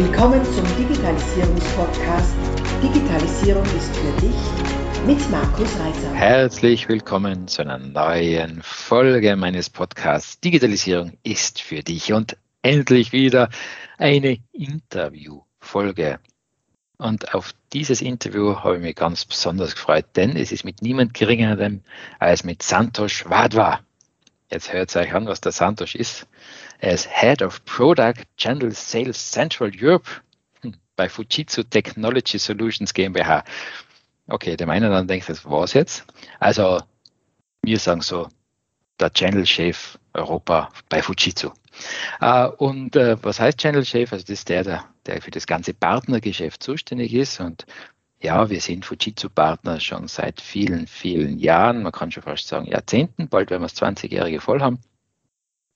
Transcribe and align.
Willkommen 0.00 0.44
zum 0.44 0.64
Digitalisierungspodcast 0.76 2.36
Digitalisierung 2.80 3.64
ist 3.64 3.96
für 3.96 4.12
dich 4.20 5.04
mit 5.04 5.28
Markus 5.28 5.76
Reiter. 5.80 6.14
Herzlich 6.14 6.88
willkommen 6.88 7.48
zu 7.48 7.62
einer 7.62 7.78
neuen 7.78 8.62
Folge 8.62 9.34
meines 9.34 9.68
Podcasts 9.68 10.38
Digitalisierung 10.38 11.14
ist 11.24 11.60
für 11.60 11.82
dich 11.82 12.12
und 12.12 12.36
endlich 12.62 13.10
wieder 13.10 13.48
eine 13.96 14.38
Interviewfolge. 14.52 16.20
Und 16.98 17.34
auf 17.34 17.52
dieses 17.72 18.00
Interview 18.00 18.54
habe 18.54 18.76
ich 18.76 18.82
mich 18.82 18.94
ganz 18.94 19.24
besonders 19.24 19.74
gefreut, 19.74 20.06
denn 20.14 20.36
es 20.36 20.52
ist 20.52 20.64
mit 20.64 20.80
niemand 20.80 21.12
geringerem 21.12 21.82
als 22.20 22.44
mit 22.44 22.62
Santosh 22.62 23.28
Wadwa. 23.28 23.80
Jetzt 24.48 24.72
hört 24.72 24.94
euch 24.94 25.12
an, 25.12 25.26
was 25.26 25.40
der 25.40 25.50
Santosh 25.50 25.96
ist. 25.96 26.28
Ist 26.80 27.08
Head 27.08 27.42
of 27.42 27.64
Product 27.64 28.24
General 28.36 28.70
Sales 28.72 29.30
Central 29.30 29.70
Europe 29.74 30.08
hm, 30.62 30.74
bei 30.96 31.08
Fujitsu 31.08 31.62
Technology 31.64 32.38
Solutions 32.38 32.94
GmbH. 32.94 33.44
Okay, 34.28 34.56
dem 34.56 34.70
einen 34.70 34.90
dann 34.90 35.08
denkt, 35.08 35.28
das 35.28 35.44
war's 35.44 35.72
jetzt. 35.72 36.04
Also, 36.38 36.80
wir 37.62 37.78
sagen 37.78 38.02
so, 38.02 38.28
der 39.00 39.12
Channel 39.12 39.46
Chef 39.46 39.98
Europa 40.12 40.70
bei 40.88 41.02
Fujitsu. 41.02 41.50
Uh, 42.20 42.50
und 42.58 42.96
uh, 42.96 43.16
was 43.22 43.38
heißt 43.38 43.58
Channel 43.58 43.84
Chef? 43.84 44.12
Also 44.12 44.24
das 44.24 44.40
ist 44.40 44.48
der, 44.48 44.64
der, 44.64 44.84
der 45.06 45.22
für 45.22 45.30
das 45.30 45.46
ganze 45.46 45.74
Partnergeschäft 45.74 46.62
zuständig 46.62 47.14
ist. 47.14 47.40
Und 47.40 47.66
ja, 48.20 48.50
wir 48.50 48.60
sind 48.60 48.84
Fujitsu-Partner 48.84 49.78
schon 49.78 50.08
seit 50.08 50.40
vielen, 50.40 50.86
vielen 50.86 51.38
Jahren, 51.38 51.82
man 51.82 51.92
kann 51.92 52.10
schon 52.10 52.24
fast 52.24 52.48
sagen 52.48 52.66
Jahrzehnten, 52.66 53.28
bald 53.28 53.50
werden 53.50 53.62
wir 53.62 53.68
das 53.68 53.80
20-jährige 53.80 54.40
voll 54.40 54.60
haben. 54.60 54.80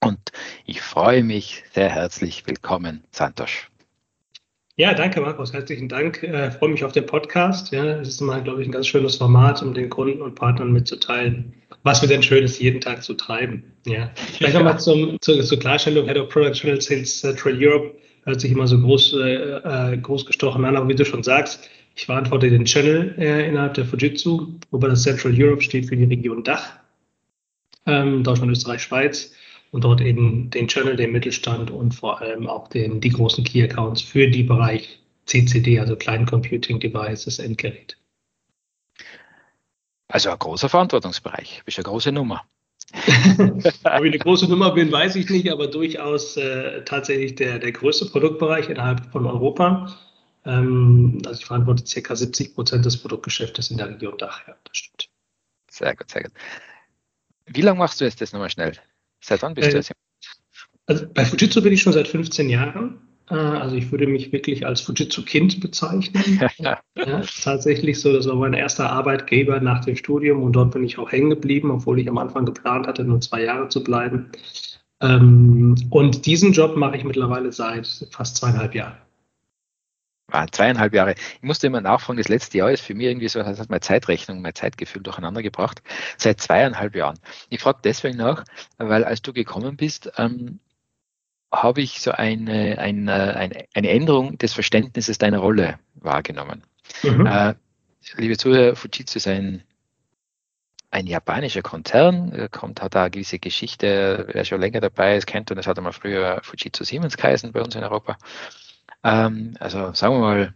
Und 0.05 0.31
ich 0.65 0.81
freue 0.81 1.23
mich 1.23 1.63
sehr 1.73 1.89
herzlich 1.89 2.45
willkommen, 2.45 3.03
Santosch. 3.11 3.69
Ja, 4.75 4.93
danke 4.93 5.21
Markus, 5.21 5.53
herzlichen 5.53 5.87
Dank. 5.87 6.23
Äh, 6.23 6.51
freue 6.51 6.71
mich 6.71 6.83
auf 6.83 6.91
den 6.91 7.05
Podcast. 7.05 7.71
Ja, 7.71 7.99
es 8.01 8.09
ist 8.09 8.21
mal, 8.21 8.43
glaube 8.43 8.61
ich, 8.61 8.67
ein 8.67 8.71
ganz 8.71 8.87
schönes 8.87 9.15
Format, 9.15 9.61
um 9.61 9.73
den 9.73 9.89
Kunden 9.89 10.21
und 10.21 10.35
Partnern 10.35 10.73
mitzuteilen, 10.73 11.53
was 11.83 12.01
wir 12.01 12.09
denn 12.09 12.21
Schönes 12.21 12.59
jeden 12.59 12.81
Tag 12.81 13.03
zu 13.03 13.13
treiben. 13.13 13.63
Ja. 13.85 14.11
Vielleicht 14.15 14.55
ja. 14.55 14.59
nochmal 14.59 14.79
zum, 14.81 15.17
zur, 15.21 15.41
zur 15.41 15.59
Klarstellung, 15.59 16.07
Head 16.07 16.17
of 16.17 16.29
Product 16.29 16.53
Channel 16.53 16.81
Sales 16.81 17.19
Central 17.19 17.55
Europe 17.57 17.95
hört 18.25 18.41
sich 18.41 18.51
immer 18.51 18.67
so 18.67 18.79
groß, 18.79 19.13
äh, 19.13 19.93
äh, 19.93 19.97
groß 19.97 20.25
gestochen 20.25 20.65
an, 20.65 20.75
aber 20.75 20.89
wie 20.89 20.95
du 20.95 21.05
schon 21.05 21.23
sagst, 21.23 21.69
ich 21.95 22.07
verantworte 22.07 22.49
den 22.49 22.65
Channel 22.65 23.15
äh, 23.19 23.47
innerhalb 23.47 23.75
der 23.75 23.85
Fujitsu, 23.85 24.59
wobei 24.71 24.87
das 24.89 25.03
Central 25.03 25.33
Europe 25.37 25.61
steht 25.61 25.85
für 25.85 25.95
die 25.95 26.05
Region 26.05 26.43
Dach, 26.43 26.71
ähm, 27.85 28.23
Deutschland, 28.23 28.51
Österreich, 28.51 28.81
Schweiz 28.81 29.33
und 29.73 29.83
dort 29.83 30.01
eben 30.01 30.51
den 30.51 30.67
Channel, 30.67 30.95
den 30.95 31.11
Mittelstand 31.11 31.71
und 31.71 31.95
vor 31.95 32.21
allem 32.21 32.47
auch 32.47 32.67
den, 32.67 33.01
die 33.01 33.09
großen 33.09 33.43
Key 33.43 33.63
Accounts 33.63 34.03
für 34.03 34.27
die 34.27 34.43
Bereich 34.43 34.99
CCD, 35.25 35.79
also 35.79 35.95
Client 35.95 36.29
Computing 36.29 36.79
Devices, 36.79 37.39
Endgerät. 37.39 37.97
Also 40.07 40.29
ein 40.29 40.37
großer 40.37 40.69
Verantwortungsbereich, 40.69 41.63
bist 41.65 41.79
eine 41.79 41.85
große 41.85 42.11
Nummer. 42.11 42.43
Ob 43.39 43.65
ich 43.65 43.85
eine 43.85 44.19
große 44.19 44.47
Nummer 44.47 44.71
bin, 44.75 44.91
weiß 44.91 45.15
ich 45.15 45.27
nicht, 45.31 45.51
aber 45.51 45.65
durchaus 45.65 46.37
äh, 46.37 46.83
tatsächlich 46.83 47.33
der, 47.33 47.57
der 47.57 47.71
größte 47.71 48.05
Produktbereich 48.05 48.69
innerhalb 48.69 49.11
von 49.11 49.25
Europa. 49.25 49.91
Ähm, 50.45 51.19
also 51.25 51.39
ich 51.39 51.47
verantworte 51.47 51.83
ca. 51.83 52.15
70 52.15 52.53
Prozent 52.53 52.85
des 52.85 53.01
Produktgeschäftes 53.01 53.71
in 53.71 53.77
der 53.77 53.89
Region 53.89 54.19
Dach. 54.19 54.47
Ja, 54.47 54.55
das 54.65 54.77
stimmt. 54.77 55.09
Sehr 55.71 55.95
gut, 55.95 56.11
sehr 56.11 56.21
gut. 56.21 56.33
Wie 57.47 57.61
lange 57.61 57.79
machst 57.79 57.99
du 57.99 58.05
jetzt 58.05 58.21
das 58.21 58.33
nochmal 58.33 58.51
schnell? 58.51 58.77
Seit 59.23 59.41
wann 59.41 59.53
bist 59.53 59.69
äh, 59.69 59.71
du 59.71 59.77
jetzt? 59.77 59.93
Also 60.85 61.05
bei 61.13 61.23
Fujitsu 61.23 61.61
bin 61.61 61.73
ich 61.73 61.81
schon 61.81 61.93
seit 61.93 62.07
15 62.07 62.49
Jahren. 62.49 62.99
Äh, 63.29 63.35
also 63.35 63.75
ich 63.75 63.91
würde 63.91 64.05
mich 64.05 64.33
wirklich 64.33 64.65
als 64.65 64.81
Fujitsu-Kind 64.81 65.61
bezeichnen. 65.61 66.49
ja, 66.57 66.81
tatsächlich 67.41 68.01
so, 68.01 68.11
das 68.11 68.27
war 68.27 68.35
mein 68.35 68.53
erster 68.53 68.89
Arbeitgeber 68.89 69.61
nach 69.61 69.85
dem 69.85 69.95
Studium 69.95 70.43
und 70.43 70.53
dort 70.53 70.71
bin 70.71 70.83
ich 70.83 70.97
auch 70.97 71.11
hängen 71.11 71.29
geblieben, 71.29 71.71
obwohl 71.71 71.99
ich 71.99 72.09
am 72.09 72.17
Anfang 72.17 72.45
geplant 72.45 72.85
hatte, 72.85 73.05
nur 73.05 73.21
zwei 73.21 73.43
Jahre 73.43 73.69
zu 73.69 73.83
bleiben. 73.83 74.31
Ähm, 75.01 75.75
und 75.89 76.25
diesen 76.25 76.51
Job 76.51 76.75
mache 76.75 76.97
ich 76.97 77.05
mittlerweile 77.05 77.51
seit 77.53 78.07
fast 78.11 78.37
zweieinhalb 78.37 78.75
Jahren 78.75 78.97
waren 80.33 80.51
zweieinhalb 80.51 80.93
Jahre. 80.93 81.15
Ich 81.35 81.43
musste 81.43 81.67
immer 81.67 81.79
nachfragen, 81.79 82.17
das 82.17 82.27
letzte 82.27 82.57
Jahr 82.57 82.71
ist 82.71 82.81
für 82.81 82.95
mich 82.95 83.07
irgendwie 83.07 83.29
so, 83.29 83.41
das 83.41 83.59
hat 83.59 83.69
meine 83.69 83.81
Zeitrechnung, 83.81 84.41
mein 84.41 84.55
Zeitgefühl 84.55 85.03
durcheinander 85.03 85.43
gebracht. 85.43 85.81
Seit 86.17 86.41
zweieinhalb 86.41 86.95
Jahren. 86.95 87.19
Ich 87.49 87.61
frage 87.61 87.79
deswegen 87.83 88.17
nach, 88.17 88.43
weil 88.77 89.03
als 89.03 89.21
du 89.21 89.31
gekommen 89.31 89.77
bist, 89.77 90.11
ähm, 90.17 90.59
habe 91.51 91.81
ich 91.81 92.01
so 92.01 92.11
eine, 92.11 92.79
eine, 92.79 93.35
eine, 93.35 93.65
eine 93.73 93.89
Änderung 93.89 94.39
des 94.39 94.53
Verständnisses 94.53 95.19
deiner 95.19 95.37
Rolle 95.37 95.77
wahrgenommen. 95.93 96.63
Mhm. 97.03 97.27
Äh, 97.27 97.53
liebe 98.17 98.37
Zuhörer, 98.37 98.75
Fujitsu 98.75 99.17
ist 99.17 99.27
ein, 99.27 99.63
ein 100.89 101.05
japanischer 101.05 101.61
Konzern, 101.61 102.49
kommt, 102.51 102.81
hat 102.81 102.95
da 102.95 103.03
eine 103.03 103.11
gewisse 103.11 103.37
Geschichte, 103.37 104.27
wer 104.31 104.45
schon 104.45 104.61
länger 104.61 104.79
dabei 104.79 105.15
ist, 105.15 105.27
kennt 105.27 105.51
und 105.51 105.57
es 105.59 105.67
hat 105.67 105.77
einmal 105.77 105.93
früher 105.93 106.39
Fujitsu 106.43 106.83
Siemens 106.83 107.17
geheißen 107.17 107.51
bei 107.51 107.61
uns 107.61 107.75
in 107.75 107.83
Europa. 107.83 108.17
Ähm, 109.03 109.55
also 109.59 109.93
sagen 109.93 110.15
wir 110.15 110.19
mal, 110.19 110.53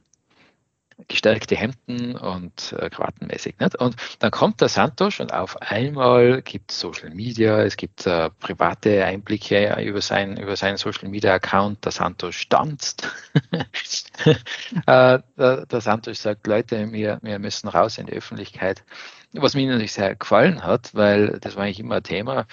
gestärkte 1.07 1.55
Hemden 1.55 2.15
und 2.15 2.73
äh, 2.73 2.89
Krawattenmäßig. 2.89 3.59
Nicht? 3.59 3.75
Und 3.75 3.95
dann 4.19 4.31
kommt 4.31 4.61
der 4.61 4.69
Santosch 4.69 5.19
und 5.19 5.33
auf 5.33 5.61
einmal 5.61 6.41
gibt 6.41 6.71
es 6.71 6.79
Social 6.79 7.11
Media, 7.11 7.61
es 7.61 7.77
gibt 7.77 8.07
äh, 8.07 8.29
private 8.39 9.05
Einblicke 9.05 9.79
über, 9.83 10.01
sein, 10.01 10.37
über 10.37 10.55
seinen 10.55 10.77
Social 10.77 11.09
Media 11.09 11.33
Account. 11.35 11.85
Der 11.85 11.91
Santosch 11.91 12.49
tanzt. 12.49 13.07
äh, 14.25 14.33
der, 14.85 15.21
der 15.65 15.81
Santosch 15.81 16.17
sagt, 16.17 16.47
Leute, 16.47 16.91
wir, 16.91 17.19
wir 17.21 17.39
müssen 17.39 17.67
raus 17.67 17.97
in 17.97 18.07
die 18.07 18.13
Öffentlichkeit. 18.13 18.83
Was 19.33 19.53
mir 19.53 19.67
natürlich 19.67 19.93
sehr 19.93 20.15
gefallen 20.15 20.63
hat, 20.63 20.95
weil 20.95 21.39
das 21.39 21.55
war 21.55 21.63
eigentlich 21.63 21.79
immer 21.79 21.97
ein 21.97 22.03
Thema 22.03 22.47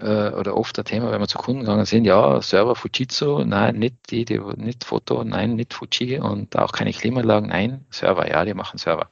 äh, 0.00 0.30
oder 0.30 0.56
oft 0.56 0.78
ein 0.78 0.84
Thema, 0.84 1.10
wenn 1.12 1.20
wir 1.20 1.28
zu 1.28 1.38
Kunden 1.38 1.60
gegangen 1.60 1.84
sind, 1.84 2.04
ja, 2.04 2.40
Server 2.40 2.74
Fujitsu, 2.74 3.44
nein, 3.44 3.78
nicht 3.78 3.96
die, 4.10 4.24
die, 4.24 4.38
nicht 4.56 4.84
Foto, 4.84 5.24
nein, 5.24 5.54
nicht 5.54 5.74
Fuji 5.74 6.18
und 6.18 6.56
auch 6.56 6.72
keine 6.72 6.92
Klimaanlagen, 6.92 7.50
nein, 7.50 7.84
Server, 7.90 8.28
ja, 8.28 8.44
die 8.44 8.54
machen 8.54 8.78
Server. 8.78 9.08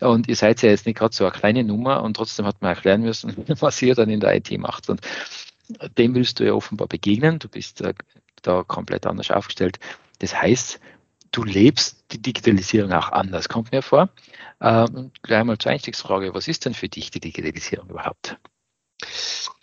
Und 0.00 0.28
ihr 0.28 0.36
seid 0.36 0.62
ja 0.62 0.70
jetzt 0.70 0.86
nicht 0.86 0.98
gerade 0.98 1.14
so 1.14 1.24
eine 1.24 1.32
kleine 1.32 1.64
Nummer 1.64 2.02
und 2.02 2.16
trotzdem 2.16 2.46
hat 2.46 2.60
man 2.62 2.74
erklären 2.74 3.02
müssen, 3.02 3.34
was 3.60 3.80
ihr 3.82 3.94
dann 3.94 4.10
in 4.10 4.20
der 4.20 4.34
IT 4.34 4.50
macht. 4.58 4.88
Und 4.90 5.00
dem 5.96 6.14
willst 6.14 6.40
du 6.40 6.44
ja 6.44 6.52
offenbar 6.52 6.88
begegnen, 6.88 7.38
du 7.38 7.48
bist 7.48 7.80
da, 7.80 7.92
da 8.42 8.62
komplett 8.64 9.06
anders 9.06 9.30
aufgestellt. 9.30 9.78
Das 10.18 10.40
heißt, 10.40 10.80
du 11.32 11.44
lebst 11.44 12.04
die 12.12 12.20
Digitalisierung 12.20 12.92
auch 12.92 13.10
anders, 13.10 13.48
kommt 13.48 13.72
mir 13.72 13.82
vor. 13.82 14.10
Ähm, 14.60 15.10
gleich 15.22 15.44
mal 15.44 15.58
zur 15.58 15.72
Einstiegsfrage, 15.72 16.34
was 16.34 16.48
ist 16.48 16.64
denn 16.64 16.74
für 16.74 16.88
dich 16.88 17.10
die 17.10 17.20
Digitalisierung 17.20 17.88
überhaupt? 17.88 18.36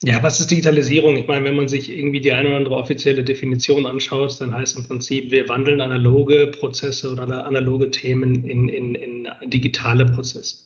Ja, 0.04 0.24
was 0.24 0.40
ist 0.40 0.50
Digitalisierung? 0.50 1.16
Ich 1.16 1.28
meine, 1.28 1.46
wenn 1.46 1.56
man 1.56 1.68
sich 1.68 1.90
irgendwie 1.90 2.22
die 2.22 2.32
eine 2.32 2.50
oder 2.50 2.58
andere 2.58 2.76
offizielle 2.76 3.24
Definition 3.24 3.86
anschaut, 3.86 4.42
dann 4.42 4.54
heißt 4.54 4.78
im 4.78 4.88
Prinzip, 4.88 5.30
wir 5.30 5.48
wandeln 5.48 5.80
analoge 5.80 6.48
Prozesse 6.48 7.12
oder 7.12 7.46
analoge 7.46 7.92
Themen 7.92 8.44
in, 8.44 8.68
in, 8.68 8.96
in 8.96 9.28
digitale 9.46 10.08
Prozesse. 10.08 10.66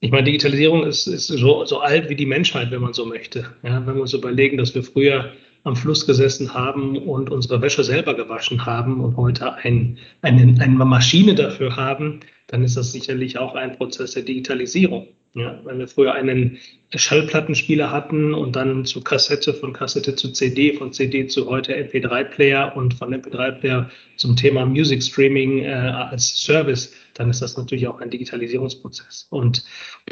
Ich 0.00 0.10
meine, 0.10 0.24
Digitalisierung 0.24 0.84
ist, 0.84 1.06
ist 1.06 1.28
so, 1.28 1.64
so 1.64 1.78
alt 1.78 2.08
wie 2.08 2.16
die 2.16 2.26
Menschheit, 2.26 2.72
wenn 2.72 2.82
man 2.82 2.92
so 2.92 3.06
möchte. 3.06 3.46
Ja, 3.62 3.86
wenn 3.86 3.94
wir 3.94 4.02
uns 4.02 4.12
überlegen, 4.12 4.56
dass 4.56 4.74
wir 4.74 4.82
früher 4.82 5.32
am 5.62 5.76
Fluss 5.76 6.06
gesessen 6.06 6.52
haben 6.52 6.98
und 6.98 7.30
unsere 7.30 7.62
Wäsche 7.62 7.82
selber 7.82 8.14
gewaschen 8.14 8.66
haben 8.66 9.00
und 9.00 9.16
heute 9.16 9.54
ein, 9.54 9.98
eine, 10.22 10.60
eine 10.60 10.84
Maschine 10.84 11.34
dafür 11.34 11.76
haben, 11.76 12.20
dann 12.48 12.62
ist 12.62 12.76
das 12.76 12.92
sicherlich 12.92 13.38
auch 13.38 13.54
ein 13.54 13.76
Prozess 13.76 14.12
der 14.12 14.22
Digitalisierung. 14.22 15.08
Ja, 15.36 15.60
wenn 15.64 15.78
wir 15.78 15.86
früher 15.86 16.14
einen 16.14 16.56
Schallplattenspieler 16.94 17.90
hatten 17.90 18.32
und 18.32 18.56
dann 18.56 18.86
zu 18.86 19.02
Kassette, 19.02 19.52
von 19.52 19.74
Kassette 19.74 20.16
zu 20.16 20.32
CD, 20.32 20.72
von 20.72 20.94
CD 20.94 21.26
zu 21.26 21.50
heute 21.50 21.76
MP3-Player 21.76 22.74
und 22.74 22.94
von 22.94 23.12
MP3-Player 23.12 23.90
zum 24.16 24.34
Thema 24.34 24.64
Music 24.64 25.02
Streaming 25.02 25.58
äh, 25.58 25.72
als 25.72 26.40
Service, 26.40 26.94
dann 27.12 27.28
ist 27.28 27.42
das 27.42 27.58
natürlich 27.58 27.86
auch 27.86 28.00
ein 28.00 28.08
Digitalisierungsprozess. 28.08 29.26
Und 29.28 29.62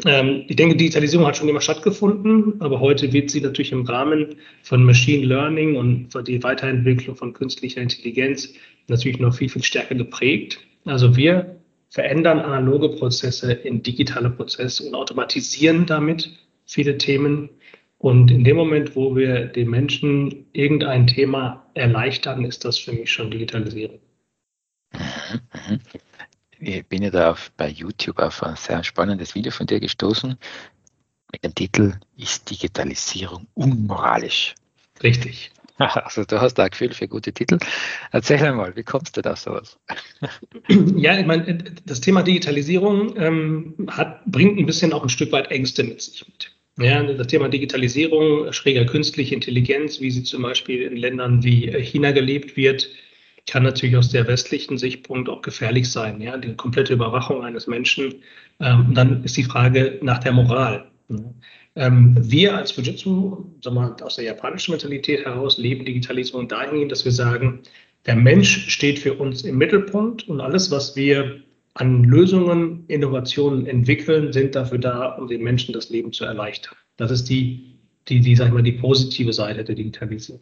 ähm, 0.05 0.43
ich 0.47 0.57
denke, 0.57 0.75
Digitalisierung 0.75 1.25
hat 1.25 1.37
schon 1.37 1.49
immer 1.49 1.61
stattgefunden, 1.61 2.61
aber 2.61 2.79
heute 2.79 3.11
wird 3.11 3.31
sie 3.31 3.41
natürlich 3.41 3.71
im 3.71 3.87
Rahmen 3.87 4.35
von 4.61 4.83
Machine 4.83 5.25
Learning 5.25 5.75
und 5.75 6.11
für 6.11 6.21
die 6.21 6.43
Weiterentwicklung 6.43 7.15
von 7.15 7.33
künstlicher 7.33 7.81
Intelligenz 7.81 8.53
natürlich 8.89 9.17
noch 9.17 9.33
viel, 9.33 9.49
viel 9.49 9.63
stärker 9.63 9.95
geprägt. 9.95 10.59
Also 10.85 11.17
wir 11.17 11.55
verändern 11.95 12.39
analoge 12.39 12.89
Prozesse 12.89 13.53
in 13.53 13.81
digitale 13.81 14.29
Prozesse 14.29 14.83
und 14.83 14.95
automatisieren 14.95 15.85
damit 15.85 16.29
viele 16.65 16.97
Themen. 16.97 17.49
Und 17.99 18.31
in 18.31 18.43
dem 18.43 18.57
Moment, 18.57 18.97
wo 18.97 19.15
wir 19.15 19.45
den 19.45 19.69
Menschen 19.69 20.45
irgendein 20.51 21.07
Thema 21.07 21.65
erleichtern, 21.73 22.43
ist 22.43 22.65
das 22.65 22.77
für 22.77 22.91
mich 22.91 23.09
schon 23.13 23.31
Digitalisierung. 23.31 23.99
Ich 26.59 26.85
bin 26.87 27.01
ja 27.01 27.11
da 27.11 27.31
auf, 27.31 27.49
bei 27.55 27.69
YouTube 27.69 28.19
auf 28.19 28.43
ein 28.43 28.57
sehr 28.57 28.83
spannendes 28.83 29.33
Video 29.33 29.53
von 29.53 29.65
dir 29.65 29.79
gestoßen 29.79 30.37
mit 31.31 31.43
dem 31.45 31.55
Titel 31.55 31.93
Ist 32.17 32.49
Digitalisierung 32.49 33.47
unmoralisch? 33.53 34.53
Richtig. 35.01 35.54
Also 36.05 36.23
du 36.23 36.39
hast 36.39 36.55
da 36.55 36.63
ein 36.63 36.69
Gefühl 36.69 36.93
für 36.93 37.07
gute 37.07 37.33
Titel. 37.33 37.57
Erzähl 38.11 38.53
mal, 38.53 38.75
wie 38.75 38.83
kommst 38.83 39.17
du 39.17 39.21
da 39.21 39.35
sowas? 39.35 39.77
Ja, 40.95 41.19
ich 41.19 41.25
meine, 41.25 41.63
das 41.85 42.01
Thema 42.01 42.23
Digitalisierung 42.23 43.15
ähm, 43.17 43.75
hat, 43.89 44.25
bringt 44.25 44.57
ein 44.57 44.65
bisschen 44.65 44.93
auch 44.93 45.03
ein 45.03 45.09
Stück 45.09 45.31
weit 45.31 45.51
Ängste 45.51 45.83
mit 45.83 46.01
sich 46.01 46.25
mit. 46.25 46.51
Ja, 46.77 47.03
das 47.03 47.27
Thema 47.27 47.47
Digitalisierung, 47.47 48.51
schräger 48.51 48.85
künstliche 48.85 49.33
Intelligenz, 49.33 50.01
wie 50.01 50.11
sie 50.11 50.23
zum 50.23 50.41
Beispiel 50.41 50.81
in 50.81 50.97
Ländern 50.97 51.43
wie 51.43 51.71
China 51.81 52.11
gelebt 52.11 52.57
wird, 52.57 52.89
kann 53.47 53.63
natürlich 53.63 53.95
aus 53.95 54.09
der 54.09 54.27
westlichen 54.27 54.77
Sichtpunkt 54.77 55.29
auch 55.29 55.41
gefährlich 55.41 55.89
sein. 55.89 56.19
Ja, 56.19 56.37
die 56.37 56.55
komplette 56.55 56.93
Überwachung 56.93 57.43
eines 57.43 57.67
Menschen. 57.67 58.15
Ähm, 58.59 58.93
dann 58.93 59.23
ist 59.23 59.37
die 59.37 59.43
Frage 59.43 59.99
nach 60.01 60.19
der 60.19 60.33
Moral. 60.33 60.91
Ähm, 61.75 62.15
wir 62.19 62.55
als 62.55 62.71
Fujitsu, 62.71 63.45
sagen 63.61 63.75
wir, 63.75 63.95
aus 64.05 64.15
der 64.15 64.25
japanischen 64.25 64.71
Mentalität 64.71 65.25
heraus, 65.25 65.57
leben 65.57 65.85
Digitalisierung 65.85 66.47
dahingehend, 66.47 66.91
dass 66.91 67.05
wir 67.05 67.11
sagen, 67.11 67.61
der 68.05 68.15
Mensch 68.15 68.69
steht 68.69 68.99
für 68.99 69.15
uns 69.15 69.43
im 69.43 69.57
Mittelpunkt 69.57 70.27
und 70.27 70.41
alles, 70.41 70.71
was 70.71 70.95
wir 70.95 71.41
an 71.73 72.03
Lösungen, 72.03 72.85
Innovationen 72.87 73.65
entwickeln, 73.65 74.31
sind 74.31 74.55
dafür 74.55 74.77
da, 74.77 75.09
um 75.15 75.27
den 75.27 75.43
Menschen 75.43 75.73
das 75.73 75.89
Leben 75.89 76.13
zu 76.13 76.23
erleichtern. 76.23 76.75
Das 76.97 77.11
ist 77.11 77.29
die, 77.29 77.79
die, 78.07 78.21
die, 78.21 78.35
sag 78.35 78.47
ich 78.47 78.53
mal, 78.53 78.63
die 78.63 78.71
positive 78.71 79.33
Seite 79.33 79.63
der 79.63 79.75
Digitalisierung. 79.75 80.41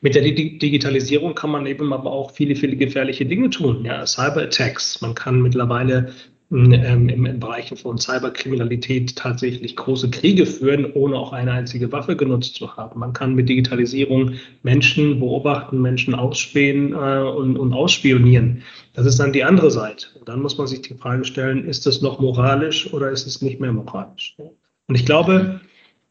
Mit 0.00 0.14
der 0.14 0.22
Digitalisierung 0.22 1.34
kann 1.34 1.50
man 1.50 1.66
eben 1.66 1.92
aber 1.92 2.10
auch 2.10 2.32
viele, 2.32 2.56
viele 2.56 2.76
gefährliche 2.76 3.26
Dinge 3.26 3.50
tun. 3.50 3.84
Ja, 3.84 4.04
Cyberattacks. 4.04 5.00
Man 5.00 5.14
kann 5.14 5.42
mittlerweile 5.42 6.12
ähm, 6.52 7.08
im, 7.08 7.38
Bereich 7.38 7.72
von 7.80 7.96
Cyberkriminalität 7.98 9.14
tatsächlich 9.14 9.76
große 9.76 10.10
Kriege 10.10 10.46
führen, 10.46 10.92
ohne 10.94 11.16
auch 11.16 11.32
eine 11.32 11.52
einzige 11.52 11.92
Waffe 11.92 12.16
genutzt 12.16 12.56
zu 12.56 12.76
haben. 12.76 12.98
Man 12.98 13.12
kann 13.12 13.36
mit 13.36 13.48
Digitalisierung 13.48 14.32
Menschen 14.64 15.20
beobachten, 15.20 15.80
Menschen 15.80 16.12
ausspähen 16.14 16.92
äh, 16.92 16.96
und, 16.96 17.56
und 17.56 17.72
ausspionieren. 17.72 18.62
Das 18.94 19.06
ist 19.06 19.20
dann 19.20 19.32
die 19.32 19.44
andere 19.44 19.70
Seite. 19.70 20.08
Und 20.18 20.28
dann 20.28 20.42
muss 20.42 20.58
man 20.58 20.66
sich 20.66 20.82
die 20.82 20.94
Frage 20.94 21.24
stellen, 21.24 21.68
ist 21.68 21.86
das 21.86 22.02
noch 22.02 22.18
moralisch 22.18 22.92
oder 22.92 23.10
ist 23.10 23.28
es 23.28 23.42
nicht 23.42 23.60
mehr 23.60 23.72
moralisch? 23.72 24.36
Und 24.38 24.94
ich 24.96 25.06
glaube, 25.06 25.60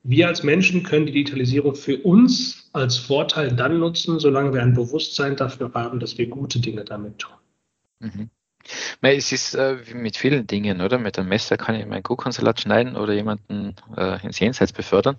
wir 0.04 0.30
als 0.30 0.44
Menschen 0.44 0.84
können 0.84 1.06
die 1.06 1.12
Digitalisierung 1.12 1.76
für 1.76 1.98
uns 1.98 2.70
als 2.72 2.96
Vorteil 2.96 3.52
dann 3.52 3.80
nutzen, 3.80 4.20
solange 4.20 4.54
wir 4.54 4.62
ein 4.62 4.74
Bewusstsein 4.74 5.36
dafür 5.36 5.72
haben, 5.74 6.00
dass 6.00 6.18
wir 6.18 6.28
gute 6.28 6.60
Dinge 6.62 6.86
damit 6.86 7.20
tun. 7.20 7.36
Mhm. 8.00 8.30
Es 9.02 9.32
ist 9.32 9.56
äh, 9.56 9.78
wie 9.88 9.94
mit 9.96 10.18
vielen 10.18 10.48
Dingen, 10.48 10.82
oder? 10.82 10.98
Mit 10.98 11.18
einem 11.18 11.30
Messer 11.30 11.58
kann 11.58 11.76
ich 11.76 11.86
meinen 11.86 12.04
Kuchensalat 12.04 12.62
schneiden 12.62 12.96
oder 12.96 13.14
jemanden 13.14 13.76
äh, 13.96 14.24
ins 14.26 14.40
Jenseits 14.40 14.74
befördern. 14.74 15.18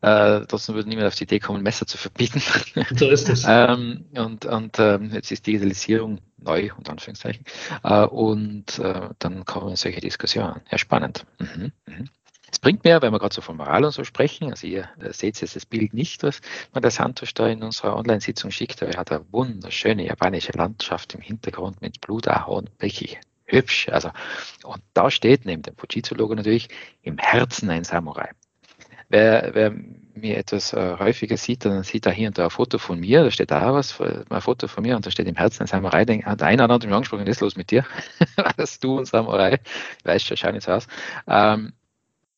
Äh, 0.00 0.40
trotzdem 0.46 0.74
würde 0.74 0.88
niemand 0.88 1.08
auf 1.08 1.14
die 1.14 1.24
Idee 1.24 1.38
kommen, 1.40 1.62
Messer 1.62 1.86
zu 1.86 1.98
verbieten. 1.98 2.42
So 2.96 3.08
ist 3.08 3.28
es. 3.28 3.44
ähm, 3.46 4.06
und 4.16 4.44
und 4.46 4.78
ähm, 4.78 5.10
jetzt 5.12 5.30
ist 5.30 5.46
Digitalisierung 5.46 6.20
neu, 6.38 6.70
unter 6.76 6.92
Anführungszeichen. 6.92 7.44
Äh, 7.82 8.04
und 8.04 8.78
äh, 8.78 9.08
dann 9.18 9.44
kommen 9.44 9.76
solche 9.76 10.00
Diskussionen. 10.00 10.60
Ja, 10.70 10.78
spannend. 10.78 11.26
Mhm. 11.38 11.72
Mhm. 11.86 12.08
Es 12.50 12.58
bringt 12.58 12.84
mir, 12.84 13.02
wenn 13.02 13.12
wir 13.12 13.18
gerade 13.18 13.34
so 13.34 13.40
von 13.40 13.56
Moral 13.56 13.84
und 13.84 13.92
so 13.92 14.04
sprechen, 14.04 14.50
also 14.50 14.66
ihr 14.66 14.88
äh, 15.00 15.12
seht 15.12 15.40
jetzt 15.40 15.56
das 15.56 15.66
Bild 15.66 15.92
nicht, 15.92 16.22
was 16.22 16.40
man 16.72 16.82
der 16.82 16.90
Santos 16.90 17.34
da 17.34 17.46
in 17.48 17.62
unserer 17.62 17.96
Online-Sitzung 17.96 18.50
schickt, 18.50 18.82
aber 18.82 18.92
er 18.92 19.00
hat 19.00 19.12
eine 19.12 19.24
wunderschöne 19.30 20.06
japanische 20.06 20.52
Landschaft 20.52 21.14
im 21.14 21.20
Hintergrund 21.20 21.80
mit 21.82 22.00
Blutahorn, 22.00 22.70
wirklich 22.78 23.18
hübsch. 23.44 23.88
Also, 23.88 24.10
und 24.64 24.82
da 24.94 25.10
steht 25.10 25.44
neben 25.44 25.62
dem 25.62 25.76
Fujitsu-Logo 25.76 26.34
natürlich 26.34 26.68
im 27.02 27.18
Herzen 27.18 27.70
ein 27.70 27.84
Samurai. 27.84 28.30
Wer, 29.10 29.50
wer 29.54 29.70
mir 29.70 30.36
etwas 30.36 30.72
äh, 30.74 30.96
häufiger 30.98 31.36
sieht, 31.36 31.64
dann 31.64 31.82
sieht 31.82 32.04
er 32.04 32.12
hier 32.12 32.28
und 32.28 32.36
da 32.36 32.44
ein 32.44 32.50
Foto 32.50 32.78
von 32.78 33.00
mir, 33.00 33.24
da 33.24 33.30
steht 33.30 33.50
da 33.50 33.72
was, 33.72 33.98
ein 34.00 34.40
Foto 34.40 34.68
von 34.68 34.82
mir 34.82 34.96
und 34.96 35.06
da 35.06 35.10
steht 35.10 35.26
im 35.26 35.36
Herzen 35.36 35.62
ein 35.62 35.66
Samurai. 35.66 36.04
Denk, 36.04 36.26
hat 36.26 36.42
einer 36.42 36.68
hat 36.68 36.84
mich 36.84 36.92
angesprochen, 36.92 37.22
was 37.22 37.36
ist 37.36 37.40
los 37.40 37.56
mit 37.56 37.70
dir? 37.70 37.84
Was 38.56 38.80
du 38.80 38.98
ein 38.98 39.04
Samurai? 39.04 39.60
Ich 39.98 40.04
weiß 40.04 40.22
schon, 40.22 40.36
schau 40.36 40.52
nicht 40.52 40.64
so 40.64 40.72
aus. 40.72 40.86
Ähm, 41.26 41.72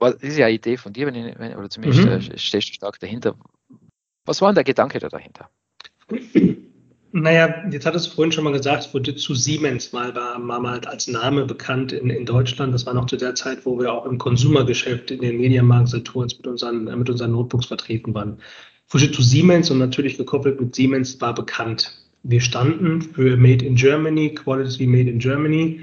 das 0.01 0.23
ist 0.23 0.39
ja 0.39 0.47
eine 0.47 0.55
Idee 0.55 0.77
von 0.77 0.93
dir, 0.93 1.07
wenn 1.07 1.15
ich, 1.15 1.39
wenn, 1.39 1.55
oder 1.57 1.69
zumindest 1.71 2.05
mhm. 2.05 2.35
Äh, 2.35 2.39
stehst 2.39 2.71
du 2.71 2.75
stark 2.75 2.99
dahinter. 3.01 3.37
Was 4.25 4.41
war 4.41 4.49
denn 4.51 4.57
der 4.57 4.65
Gedanke 4.65 4.99
da 4.99 5.09
dahinter? 5.09 5.51
Naja, 7.13 7.65
jetzt 7.73 7.87
hat 7.87 7.97
es 7.97 8.07
vorhin 8.07 8.31
schon 8.31 8.45
mal 8.45 8.53
gesagt, 8.53 8.85
Fujitsu 8.85 9.35
Siemens 9.35 9.93
mal 9.93 10.15
war, 10.15 10.47
war 10.47 10.61
mal 10.61 10.79
als 10.85 11.09
Name 11.09 11.45
bekannt 11.45 11.91
in, 11.91 12.09
in 12.09 12.25
Deutschland. 12.25 12.73
Das 12.73 12.87
war 12.87 12.95
noch 12.95 13.07
zu 13.07 13.17
der 13.17 13.35
Zeit, 13.35 13.67
wo 13.67 13.79
wir 13.81 13.93
auch 13.93 14.07
im 14.07 14.19
Konsumergeschäft 14.19 15.11
in 15.11 15.21
den 15.21 15.39
Medienmarkt 15.39 15.89
Saturns 15.89 16.37
mit 16.37 16.47
unseren, 16.47 16.85
mit 16.85 17.11
unseren 17.11 17.33
Notebooks 17.33 17.67
vertreten 17.67 18.15
waren. 18.15 18.39
Fujitsu 18.87 19.23
Siemens 19.23 19.71
und 19.73 19.79
natürlich 19.79 20.19
gekoppelt 20.19 20.61
mit 20.61 20.75
Siemens 20.75 21.21
war 21.21 21.35
bekannt. 21.35 22.01
Wir 22.23 22.41
standen 22.41 23.03
für 23.03 23.37
Made 23.37 23.65
in 23.65 23.75
Germany, 23.75 24.35
Quality 24.35 24.87
Made 24.87 25.11
in 25.11 25.19
Germany. 25.19 25.81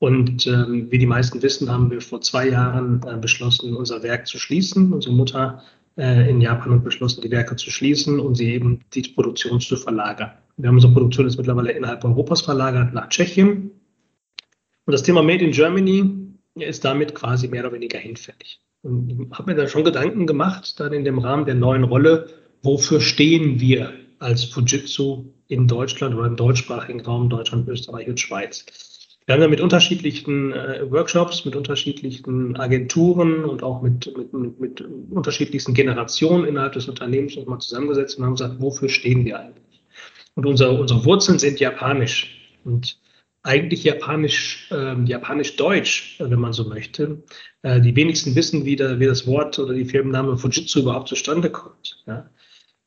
Und 0.00 0.46
ähm, 0.46 0.90
wie 0.90 0.96
die 0.96 1.06
meisten 1.06 1.42
wissen, 1.42 1.70
haben 1.70 1.90
wir 1.90 2.00
vor 2.00 2.22
zwei 2.22 2.48
Jahren 2.48 3.02
äh, 3.06 3.18
beschlossen, 3.18 3.76
unser 3.76 4.02
Werk 4.02 4.26
zu 4.26 4.38
schließen. 4.38 4.94
Unsere 4.94 5.14
Mutter 5.14 5.62
äh, 5.98 6.28
in 6.30 6.40
Japan 6.40 6.72
hat 6.72 6.84
beschlossen, 6.84 7.20
die 7.20 7.30
Werke 7.30 7.54
zu 7.56 7.70
schließen 7.70 8.18
und 8.18 8.34
sie 8.34 8.50
eben 8.50 8.80
die 8.94 9.02
Produktion 9.02 9.60
zu 9.60 9.76
verlagern. 9.76 10.32
Wir 10.56 10.68
haben 10.68 10.76
unsere 10.76 10.94
Produktion 10.94 11.26
jetzt 11.26 11.36
mittlerweile 11.36 11.72
innerhalb 11.72 12.02
Europas 12.02 12.40
verlagert 12.40 12.94
nach 12.94 13.10
Tschechien. 13.10 13.72
Und 14.86 14.92
das 14.92 15.02
Thema 15.02 15.22
Made 15.22 15.44
in 15.44 15.52
Germany 15.52 16.34
ist 16.54 16.82
damit 16.82 17.14
quasi 17.14 17.48
mehr 17.48 17.66
oder 17.66 17.74
weniger 17.74 17.98
hinfällig. 17.98 18.58
Und 18.82 19.10
ich 19.10 19.38
habe 19.38 19.52
mir 19.52 19.54
da 19.54 19.68
schon 19.68 19.84
Gedanken 19.84 20.26
gemacht, 20.26 20.80
dann 20.80 20.94
in 20.94 21.04
dem 21.04 21.18
Rahmen 21.18 21.44
der 21.44 21.56
neuen 21.56 21.84
Rolle, 21.84 22.28
wofür 22.62 23.02
stehen 23.02 23.60
wir 23.60 23.92
als 24.18 24.44
Fujitsu 24.44 25.26
in 25.48 25.68
Deutschland 25.68 26.14
oder 26.14 26.26
im 26.26 26.36
deutschsprachigen 26.36 27.02
Raum 27.02 27.28
Deutschland, 27.28 27.68
Österreich 27.68 28.08
und 28.08 28.18
Schweiz. 28.18 28.64
Wir 29.30 29.34
haben 29.34 29.42
ja 29.42 29.48
mit 29.48 29.60
unterschiedlichen 29.60 30.52
äh, 30.52 30.90
Workshops, 30.90 31.44
mit 31.44 31.54
unterschiedlichen 31.54 32.56
Agenturen 32.56 33.44
und 33.44 33.62
auch 33.62 33.80
mit, 33.80 34.12
mit, 34.32 34.58
mit, 34.58 34.80
unterschiedlichsten 35.08 35.72
Generationen 35.72 36.48
innerhalb 36.48 36.72
des 36.72 36.88
Unternehmens 36.88 37.36
uns 37.36 37.46
mal 37.46 37.60
zusammengesetzt 37.60 38.18
und 38.18 38.24
haben 38.24 38.32
gesagt, 38.32 38.56
wofür 38.58 38.88
stehen 38.88 39.24
wir 39.24 39.38
eigentlich? 39.38 39.84
Und 40.34 40.46
unser, 40.46 40.76
unsere 40.80 41.04
Wurzeln 41.04 41.38
sind 41.38 41.60
japanisch 41.60 42.40
und 42.64 42.98
eigentlich 43.44 43.84
japanisch, 43.84 44.68
äh, 44.72 45.00
japanisch-deutsch, 45.04 46.16
wenn 46.18 46.40
man 46.40 46.52
so 46.52 46.64
möchte. 46.64 47.22
Äh, 47.62 47.80
die 47.80 47.94
wenigsten 47.94 48.34
wissen, 48.34 48.64
wie, 48.64 48.74
da, 48.74 48.98
wie 48.98 49.06
das 49.06 49.28
Wort 49.28 49.60
oder 49.60 49.74
die 49.74 49.84
Firmenname 49.84 50.38
Fujitsu 50.38 50.80
überhaupt 50.80 51.06
zustande 51.06 51.50
kommt. 51.50 52.02
Ja? 52.04 52.28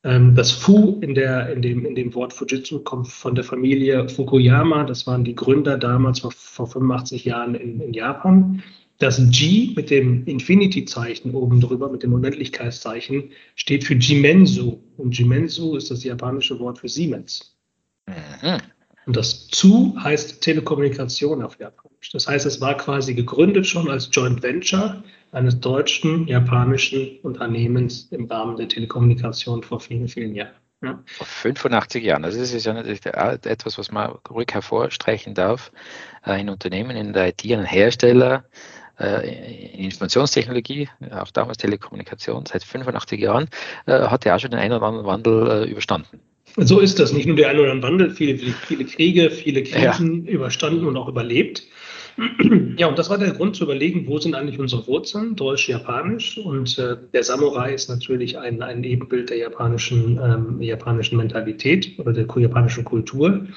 Ähm, 0.04 0.36
das 0.36 0.52
Fu 0.52 1.00
in, 1.02 1.16
der, 1.16 1.50
in, 1.50 1.62
dem, 1.62 1.86
in 1.86 1.96
dem 1.96 2.14
Wort 2.14 2.34
Fujitsu 2.34 2.80
kommt 2.80 3.08
von 3.08 3.36
der 3.36 3.44
Familie 3.44 4.10
Fukuyama. 4.10 4.84
Das 4.84 5.08
waren 5.08 5.24
die 5.24 5.36
Gründer 5.36 5.78
damals 5.78 6.20
vor, 6.20 6.32
vor 6.32 6.68
85 6.68 7.26
Jahren 7.26 7.56
in, 7.56 7.80
in 7.80 7.94
Japan. 7.94 8.62
Das 9.00 9.22
G 9.32 9.74
mit 9.76 9.90
dem 9.90 10.26
Infinity-Zeichen 10.26 11.34
oben 11.34 11.60
drüber, 11.60 11.90
mit 11.90 12.04
dem 12.04 12.14
Unendlichkeitszeichen, 12.14 13.32
steht 13.56 13.84
für 13.84 13.96
Jimensu. 13.96 14.80
Und 14.98 15.18
Jimensu 15.18 15.76
ist 15.76 15.90
das 15.90 16.04
japanische 16.04 16.60
Wort 16.60 16.80
für 16.80 16.90
Siemens. 16.90 17.58
Mhm. 18.08 18.60
Und 19.06 19.16
das 19.18 19.48
Zu 19.48 19.96
heißt 20.00 20.42
Telekommunikation 20.42 21.42
auf 21.42 21.60
Japanisch. 21.60 22.12
Das 22.12 22.28
heißt, 22.28 22.46
es 22.46 22.62
war 22.62 22.78
quasi 22.78 23.14
gegründet 23.14 23.68
schon 23.68 23.90
als 23.90 24.10
Joint 24.12 24.44
Venture 24.44 25.04
eines 25.34 25.60
deutschen, 25.60 26.28
japanischen 26.28 27.20
Unternehmens 27.24 28.08
im 28.12 28.26
Rahmen 28.26 28.56
der 28.56 28.68
Telekommunikation 28.68 29.64
vor 29.64 29.80
vielen, 29.80 30.08
vielen 30.08 30.36
Jahren. 30.36 30.54
Ja. 30.82 31.02
Vor 31.06 31.26
85 31.26 32.04
Jahren. 32.04 32.26
Also 32.26 32.40
das 32.40 32.54
ist 32.54 32.66
ja 32.66 32.74
natürlich 32.74 33.06
etwas, 33.06 33.78
was 33.78 33.92
man 33.92 34.12
ruhig 34.30 34.48
hervorstreichen 34.52 35.34
darf. 35.34 35.72
Ein 36.22 36.50
Unternehmen 36.50 36.96
in 36.98 37.14
der 37.14 37.30
IT, 37.30 37.44
ein 37.46 37.64
Hersteller 37.64 38.44
äh, 39.00 39.74
in 39.74 39.86
Informationstechnologie, 39.86 40.90
auch 41.12 41.32
damals 41.32 41.58
Telekommunikation, 41.58 42.46
seit 42.46 42.64
85 42.64 43.20
Jahren, 43.20 43.48
äh, 43.86 44.08
hat 44.08 44.26
ja 44.26 44.36
auch 44.36 44.40
schon 44.40 44.52
den 44.52 44.60
einen 44.60 44.74
oder 44.74 44.86
anderen 44.86 45.08
Wandel 45.08 45.64
äh, 45.64 45.72
überstanden. 45.72 46.20
So 46.58 46.80
ist 46.80 47.00
das. 47.00 47.14
Nicht 47.14 47.26
nur 47.26 47.36
der 47.36 47.50
ein 47.50 47.60
oder 47.60 47.72
andere 47.72 47.92
Wandel, 47.92 48.12
viele, 48.12 48.38
viele, 48.38 48.54
viele 48.54 48.86
Kriege, 48.86 49.32
viele 49.32 49.64
Krisen 49.64 50.26
ja. 50.26 50.32
überstanden 50.32 50.86
und 50.86 50.98
auch 50.98 51.08
überlebt. 51.08 51.64
Ja, 52.78 52.88
und 52.88 52.98
das 52.98 53.10
war 53.10 53.18
der 53.18 53.32
Grund 53.32 53.56
zu 53.56 53.64
überlegen, 53.64 54.08
wo 54.08 54.20
sind 54.20 54.36
eigentlich 54.36 54.60
unsere 54.60 54.86
Wurzeln, 54.88 55.36
deutsch-japanisch. 55.36 56.38
Und 56.38 56.78
äh, 56.80 56.98
der 57.14 57.24
Samurai 57.24 57.74
ist 57.74 57.90
natürlich 57.90 58.38
ein, 58.38 58.62
ein 58.62 58.84
Ebenbild 58.84 59.30
der 59.30 59.38
japanischen, 59.38 60.20
ähm, 60.24 60.62
japanischen 60.62 61.18
Mentalität 61.18 61.98
oder 62.00 62.14
der 62.14 62.28
japanischen 62.36 62.84
Kultur. 62.84 63.48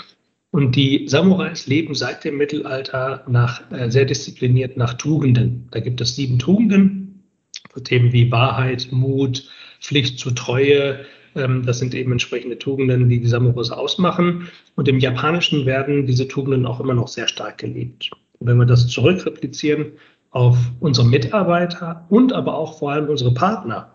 Und 0.51 0.77
die 0.77 1.09
Samurais 1.09 1.67
leben 1.67 1.95
seit 1.95 2.25
dem 2.25 2.37
Mittelalter 2.37 3.25
nach, 3.29 3.71
äh, 3.73 3.91
sehr 3.91 4.05
diszipliniert 4.05 4.77
nach 4.77 4.95
Tugenden. 4.95 5.69
Da 5.71 5.81
gibt 5.81 6.01
es 6.01 6.17
sieben 6.17 6.39
Tugenden, 6.39 7.25
für 7.73 7.83
Themen 7.83 8.13
wie 8.13 8.31
Wahrheit, 8.31 8.89
Mut, 8.91 9.49
Pflicht 9.81 10.19
zur 10.19 10.35
Treue, 10.35 11.05
ähm, 11.37 11.65
das 11.65 11.79
sind 11.79 11.95
eben 11.95 12.13
entsprechende 12.13 12.59
Tugenden, 12.59 13.09
die 13.09 13.21
die 13.21 13.29
Samurais 13.29 13.71
ausmachen. 13.71 14.49
Und 14.75 14.89
im 14.89 14.99
Japanischen 14.99 15.67
werden 15.67 16.07
diese 16.07 16.27
Tugenden 16.27 16.67
auch 16.67 16.81
immer 16.81 16.95
noch 16.95 17.09
sehr 17.09 17.29
stark 17.29 17.59
gelebt. 17.59 18.11
Und 18.39 18.47
wenn 18.47 18.59
wir 18.59 18.67
das 18.67 18.87
zurückreplizieren 18.89 19.93
auf 20.31 20.59
unsere 20.81 21.07
Mitarbeiter 21.07 22.05
und 22.09 22.33
aber 22.33 22.55
auch 22.55 22.79
vor 22.79 22.93
allem 22.93 23.09
unsere 23.09 23.33
Partner, 23.33 23.95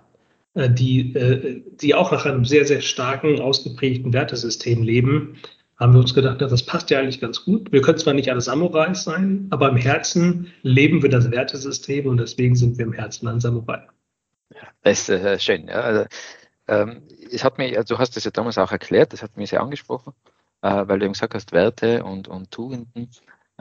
äh, 0.53 0.69
die, 0.69 1.13
äh, 1.15 1.61
die 1.81 1.95
auch 1.95 2.11
nach 2.11 2.25
einem 2.25 2.45
sehr, 2.45 2.65
sehr 2.65 2.81
starken, 2.81 3.39
ausgeprägten 3.39 4.13
Wertesystem 4.13 4.83
leben, 4.83 5.37
haben 5.77 5.93
wir 5.93 5.99
uns 5.99 6.13
gedacht, 6.13 6.41
das 6.41 6.63
passt 6.63 6.91
ja 6.91 6.99
eigentlich 6.99 7.19
ganz 7.19 7.43
gut. 7.43 7.71
Wir 7.71 7.81
können 7.81 7.97
zwar 7.97 8.13
nicht 8.13 8.29
alle 8.29 8.41
Samurais 8.41 9.03
sein, 9.03 9.47
aber 9.49 9.69
im 9.69 9.77
Herzen 9.77 10.53
leben 10.61 11.01
wir 11.01 11.09
das 11.09 11.31
Wertesystem 11.31 12.05
und 12.05 12.17
deswegen 12.17 12.55
sind 12.55 12.77
wir 12.77 12.85
im 12.85 12.93
Herzen 12.93 13.27
ein 13.27 13.39
Samurai. 13.39 13.87
Das 14.83 15.09
ist 15.09 15.09
äh, 15.09 15.39
schön. 15.39 15.67
Ja. 15.67 15.81
Also, 15.81 16.05
ähm, 16.67 17.01
es 17.31 17.43
hat 17.43 17.57
mich, 17.57 17.77
also 17.77 17.95
du 17.95 17.99
hast 17.99 18.15
das 18.15 18.25
ja 18.25 18.31
damals 18.31 18.57
auch 18.57 18.71
erklärt, 18.71 19.13
das 19.13 19.23
hat 19.23 19.37
mich 19.37 19.49
sehr 19.49 19.61
angesprochen, 19.61 20.13
äh, 20.61 20.87
weil 20.87 20.99
du 20.99 21.05
eben 21.05 21.13
gesagt 21.13 21.33
hast, 21.33 21.51
Werte 21.51 22.03
und, 22.03 22.27
und 22.27 22.51
Tugenden. 22.51 23.09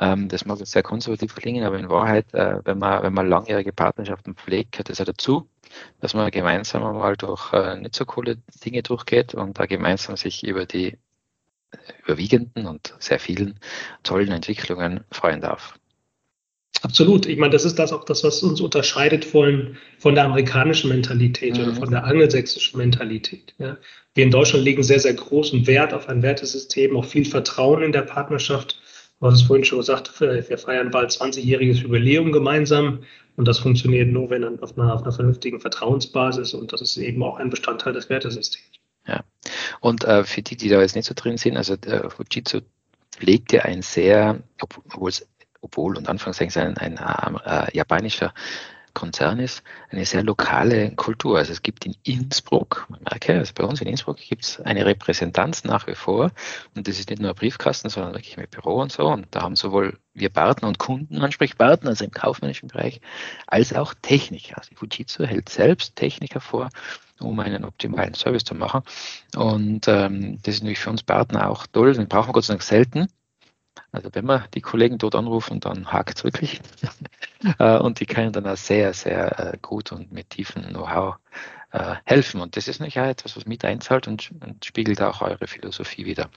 Ähm, 0.00 0.28
das 0.28 0.46
mag 0.46 0.58
jetzt 0.58 0.72
sehr 0.72 0.82
konservativ 0.82 1.34
klingen, 1.34 1.62
aber 1.64 1.78
in 1.78 1.90
Wahrheit, 1.90 2.32
äh, 2.32 2.64
wenn, 2.64 2.78
man, 2.78 3.02
wenn 3.02 3.12
man 3.12 3.28
langjährige 3.28 3.72
Partnerschaften 3.72 4.34
pflegt, 4.34 4.72
gehört 4.72 4.88
das 4.88 4.98
ja 4.98 5.04
dazu, 5.04 5.48
dass 6.00 6.14
man 6.14 6.30
gemeinsam 6.30 6.82
mal 6.82 7.16
durch 7.16 7.52
äh, 7.52 7.76
nicht 7.76 7.94
so 7.94 8.06
coole 8.06 8.38
Dinge 8.64 8.82
durchgeht 8.82 9.34
und 9.34 9.58
da 9.58 9.66
gemeinsam 9.66 10.16
sich 10.16 10.42
über 10.42 10.64
die 10.64 10.98
überwiegenden 12.04 12.66
und 12.66 12.94
sehr 12.98 13.20
vielen 13.20 13.60
tollen 14.02 14.32
Entwicklungen 14.32 15.04
freuen 15.12 15.40
darf. 15.40 15.74
Absolut. 16.82 17.26
Ich 17.26 17.36
meine, 17.36 17.52
das 17.52 17.64
ist 17.64 17.78
das 17.78 17.92
auch 17.92 18.04
das, 18.04 18.24
was 18.24 18.42
uns 18.42 18.60
unterscheidet 18.60 19.24
von, 19.24 19.76
von 19.98 20.14
der 20.14 20.24
amerikanischen 20.24 20.88
Mentalität 20.88 21.56
mhm. 21.56 21.64
oder 21.64 21.74
von 21.74 21.90
der 21.90 22.04
angelsächsischen 22.04 22.78
Mentalität. 22.78 23.54
Ja. 23.58 23.76
Wir 24.14 24.24
in 24.24 24.30
Deutschland 24.30 24.64
legen 24.64 24.82
sehr, 24.82 24.98
sehr 24.98 25.14
großen 25.14 25.66
Wert 25.66 25.92
auf 25.92 26.08
ein 26.08 26.22
Wertesystem, 26.22 26.96
auch 26.96 27.04
viel 27.04 27.26
Vertrauen 27.26 27.82
in 27.82 27.92
der 27.92 28.02
Partnerschaft. 28.02 28.80
Du 29.20 29.26
hast 29.26 29.34
es 29.34 29.42
vorhin 29.42 29.64
schon 29.64 29.78
gesagt, 29.78 30.18
wir 30.18 30.58
feiern 30.58 30.90
bald 30.90 31.10
20-jähriges 31.10 31.82
Jubiläum 31.82 32.32
gemeinsam 32.32 33.00
und 33.36 33.46
das 33.46 33.58
funktioniert 33.58 34.08
nur, 34.08 34.30
wenn 34.30 34.60
auf 34.60 34.76
einer, 34.78 34.94
auf 34.94 35.02
einer 35.02 35.12
vernünftigen 35.12 35.60
Vertrauensbasis 35.60 36.54
und 36.54 36.72
das 36.72 36.80
ist 36.80 36.96
eben 36.96 37.22
auch 37.22 37.36
ein 37.36 37.50
Bestandteil 37.50 37.92
des 37.92 38.08
Wertesystems. 38.08 38.64
Ja. 39.06 39.22
Und 39.80 40.04
äh, 40.04 40.24
für 40.24 40.40
die, 40.40 40.56
die 40.56 40.70
da 40.70 40.80
jetzt 40.80 40.96
nicht 40.96 41.06
so 41.06 41.14
drin 41.14 41.36
sind, 41.36 41.58
also 41.58 41.76
der 41.76 42.10
Fujitsu 42.10 42.60
pflegt 43.12 43.52
ja 43.52 43.62
ein 43.62 43.82
sehr, 43.82 44.42
obwohl 44.60 45.10
es 45.10 45.26
obwohl 45.60 45.98
und 45.98 46.08
Anführungszeichen 46.08 46.78
ein, 46.78 46.96
ein 46.96 47.36
äh, 47.44 47.76
japanischer 47.76 48.32
Konzern 48.94 49.38
ist, 49.38 49.62
eine 49.90 50.04
sehr 50.04 50.22
lokale 50.22 50.90
Kultur. 50.92 51.38
Also 51.38 51.52
es 51.52 51.62
gibt 51.62 51.86
in 51.86 51.94
Innsbruck, 52.02 52.86
man 52.88 53.00
merke, 53.02 53.38
also 53.38 53.52
bei 53.54 53.64
uns 53.64 53.80
in 53.80 53.88
Innsbruck 53.88 54.18
gibt 54.18 54.44
es 54.44 54.60
eine 54.60 54.86
Repräsentanz 54.86 55.64
nach 55.64 55.86
wie 55.86 55.94
vor. 55.94 56.30
Und 56.74 56.88
das 56.88 56.98
ist 56.98 57.10
nicht 57.10 57.20
nur 57.20 57.30
ein 57.30 57.36
Briefkasten, 57.36 57.88
sondern 57.88 58.14
wirklich 58.14 58.36
mit 58.36 58.50
Büro 58.50 58.80
und 58.80 58.92
so. 58.92 59.06
Und 59.06 59.26
da 59.30 59.42
haben 59.42 59.56
sowohl 59.56 59.98
wir 60.14 60.28
Partner 60.28 60.68
und 60.68 60.78
Kunden 60.78 61.22
Ansprechpartner, 61.22 61.90
also 61.90 62.04
im 62.04 62.10
kaufmännischen 62.10 62.68
Bereich, 62.68 63.00
als 63.46 63.72
auch 63.74 63.94
Techniker. 64.00 64.58
Also 64.58 64.74
Fujitsu 64.74 65.24
hält 65.24 65.48
selbst 65.48 65.96
Techniker 65.96 66.40
vor, 66.40 66.68
um 67.20 67.38
einen 67.40 67.64
optimalen 67.64 68.14
Service 68.14 68.44
zu 68.44 68.54
machen. 68.54 68.82
Und 69.36 69.88
ähm, 69.88 70.38
das 70.42 70.56
ist 70.56 70.60
natürlich 70.62 70.80
für 70.80 70.90
uns 70.90 71.02
Partner 71.02 71.48
auch 71.50 71.66
toll, 71.66 71.94
den 71.94 72.08
brauchen 72.08 72.28
wir 72.28 72.32
Gott 72.32 72.44
sei 72.44 72.54
Dank 72.54 72.62
selten, 72.62 73.08
also 73.92 74.08
wenn 74.12 74.26
wir 74.26 74.46
die 74.54 74.60
Kollegen 74.60 74.98
dort 74.98 75.14
anrufen, 75.14 75.60
dann 75.60 75.92
hakt 75.92 76.18
es 76.18 76.24
wirklich. 76.24 76.60
Äh, 77.58 77.78
und 77.78 78.00
die 78.00 78.04
können 78.04 78.32
dann 78.32 78.46
auch 78.46 78.56
sehr, 78.58 78.92
sehr 78.92 79.54
äh, 79.54 79.58
gut 79.62 79.92
und 79.92 80.12
mit 80.12 80.28
tiefem 80.28 80.62
Know-how 80.62 81.14
äh, 81.72 81.94
helfen. 82.04 82.38
Und 82.38 82.54
das 82.54 82.68
ist 82.68 82.82
nicht 82.82 82.98
etwas, 82.98 83.34
was 83.34 83.46
mit 83.46 83.64
einzahlt 83.64 84.08
und, 84.08 84.30
und 84.46 84.62
spiegelt 84.62 85.00
auch 85.00 85.22
eure 85.22 85.46
Philosophie 85.46 86.04
wieder. 86.04 86.28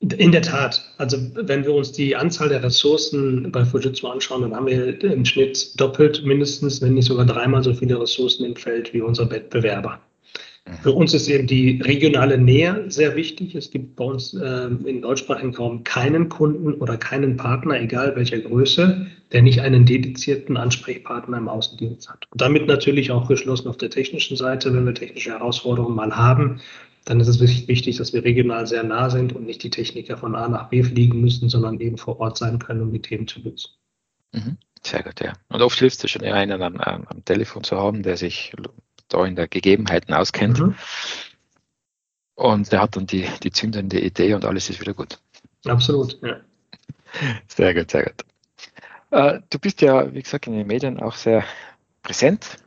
In 0.00 0.30
der 0.30 0.42
Tat. 0.42 0.84
Also 0.98 1.16
wenn 1.34 1.64
wir 1.64 1.74
uns 1.74 1.90
die 1.90 2.14
Anzahl 2.14 2.48
der 2.48 2.62
Ressourcen 2.62 3.50
bei 3.50 3.64
Fujitsu 3.64 4.06
anschauen, 4.06 4.42
dann 4.42 4.54
haben 4.54 4.66
wir 4.66 5.02
im 5.02 5.24
Schnitt 5.24 5.80
doppelt 5.80 6.24
mindestens, 6.24 6.80
wenn 6.80 6.94
nicht 6.94 7.06
sogar 7.06 7.26
dreimal 7.26 7.64
so 7.64 7.74
viele 7.74 8.00
Ressourcen 8.00 8.44
im 8.44 8.54
Feld 8.54 8.94
wie 8.94 9.00
unsere 9.00 9.30
Wettbewerber. 9.30 9.98
Für 10.82 10.92
uns 10.92 11.14
ist 11.14 11.28
eben 11.28 11.46
die 11.46 11.80
regionale 11.80 12.38
Nähe 12.38 12.86
sehr 12.88 13.14
wichtig. 13.14 13.54
Es 13.54 13.70
gibt 13.70 13.94
bei 13.94 14.04
uns 14.04 14.34
äh, 14.34 14.66
im 14.66 15.00
deutschsprachigen 15.00 15.54
Raum 15.54 15.84
keinen 15.84 16.28
Kunden 16.28 16.74
oder 16.74 16.96
keinen 16.96 17.36
Partner, 17.36 17.80
egal 17.80 18.16
welcher 18.16 18.40
Größe, 18.40 19.06
der 19.30 19.42
nicht 19.42 19.60
einen 19.60 19.86
dedizierten 19.86 20.56
Ansprechpartner 20.56 21.38
im 21.38 21.48
Außendienst 21.48 22.08
hat. 22.08 22.26
Und 22.32 22.40
damit 22.40 22.66
natürlich 22.66 23.12
auch 23.12 23.28
geschlossen 23.28 23.68
auf 23.68 23.76
der 23.76 23.90
technischen 23.90 24.36
Seite, 24.36 24.74
wenn 24.74 24.84
wir 24.84 24.94
technische 24.94 25.30
Herausforderungen 25.30 25.94
mal 25.94 26.16
haben, 26.16 26.60
dann 27.04 27.20
ist 27.20 27.28
es 27.28 27.40
wichtig, 27.40 27.96
dass 27.96 28.12
wir 28.12 28.24
regional 28.24 28.66
sehr 28.66 28.82
nah 28.82 29.08
sind 29.08 29.34
und 29.36 29.46
nicht 29.46 29.62
die 29.62 29.70
Techniker 29.70 30.16
von 30.16 30.34
A 30.34 30.48
nach 30.48 30.68
B 30.68 30.82
fliegen 30.82 31.20
müssen, 31.20 31.48
sondern 31.48 31.78
eben 31.78 31.96
vor 31.96 32.18
Ort 32.18 32.38
sein 32.38 32.58
können, 32.58 32.82
um 32.82 32.92
die 32.92 33.02
Themen 33.02 33.28
zu 33.28 33.40
lösen. 33.40 33.70
Mhm. 34.32 34.58
Sehr 34.82 35.04
gut, 35.04 35.20
ja. 35.20 35.32
Und 35.48 35.62
oft 35.62 35.78
hilft 35.78 36.02
es 36.02 36.10
schon, 36.10 36.22
einen 36.22 36.60
am, 36.60 36.76
am 36.80 37.24
Telefon 37.24 37.62
zu 37.62 37.76
haben, 37.76 38.02
der 38.02 38.16
sich 38.16 38.52
da 39.08 39.24
in 39.24 39.36
der 39.36 39.48
Gegebenheiten 39.48 40.14
auskennt. 40.14 40.60
Mhm. 40.60 40.74
Und 42.34 42.70
der 42.70 42.82
hat 42.82 42.96
dann 42.96 43.06
die, 43.06 43.26
die 43.42 43.50
zündende 43.50 43.98
Idee 43.98 44.34
und 44.34 44.44
alles 44.44 44.68
ist 44.68 44.80
wieder 44.80 44.94
gut. 44.94 45.18
Absolut, 45.64 46.18
ja. 46.22 46.36
Sehr 47.48 47.74
gut, 47.74 47.90
sehr 47.90 48.04
gut. 48.04 48.24
Äh, 49.10 49.40
du 49.50 49.58
bist 49.58 49.80
ja, 49.80 50.12
wie 50.12 50.22
gesagt, 50.22 50.46
in 50.46 50.54
den 50.54 50.66
Medien 50.66 51.00
auch 51.00 51.14
sehr 51.14 51.44
präsent. 52.02 52.58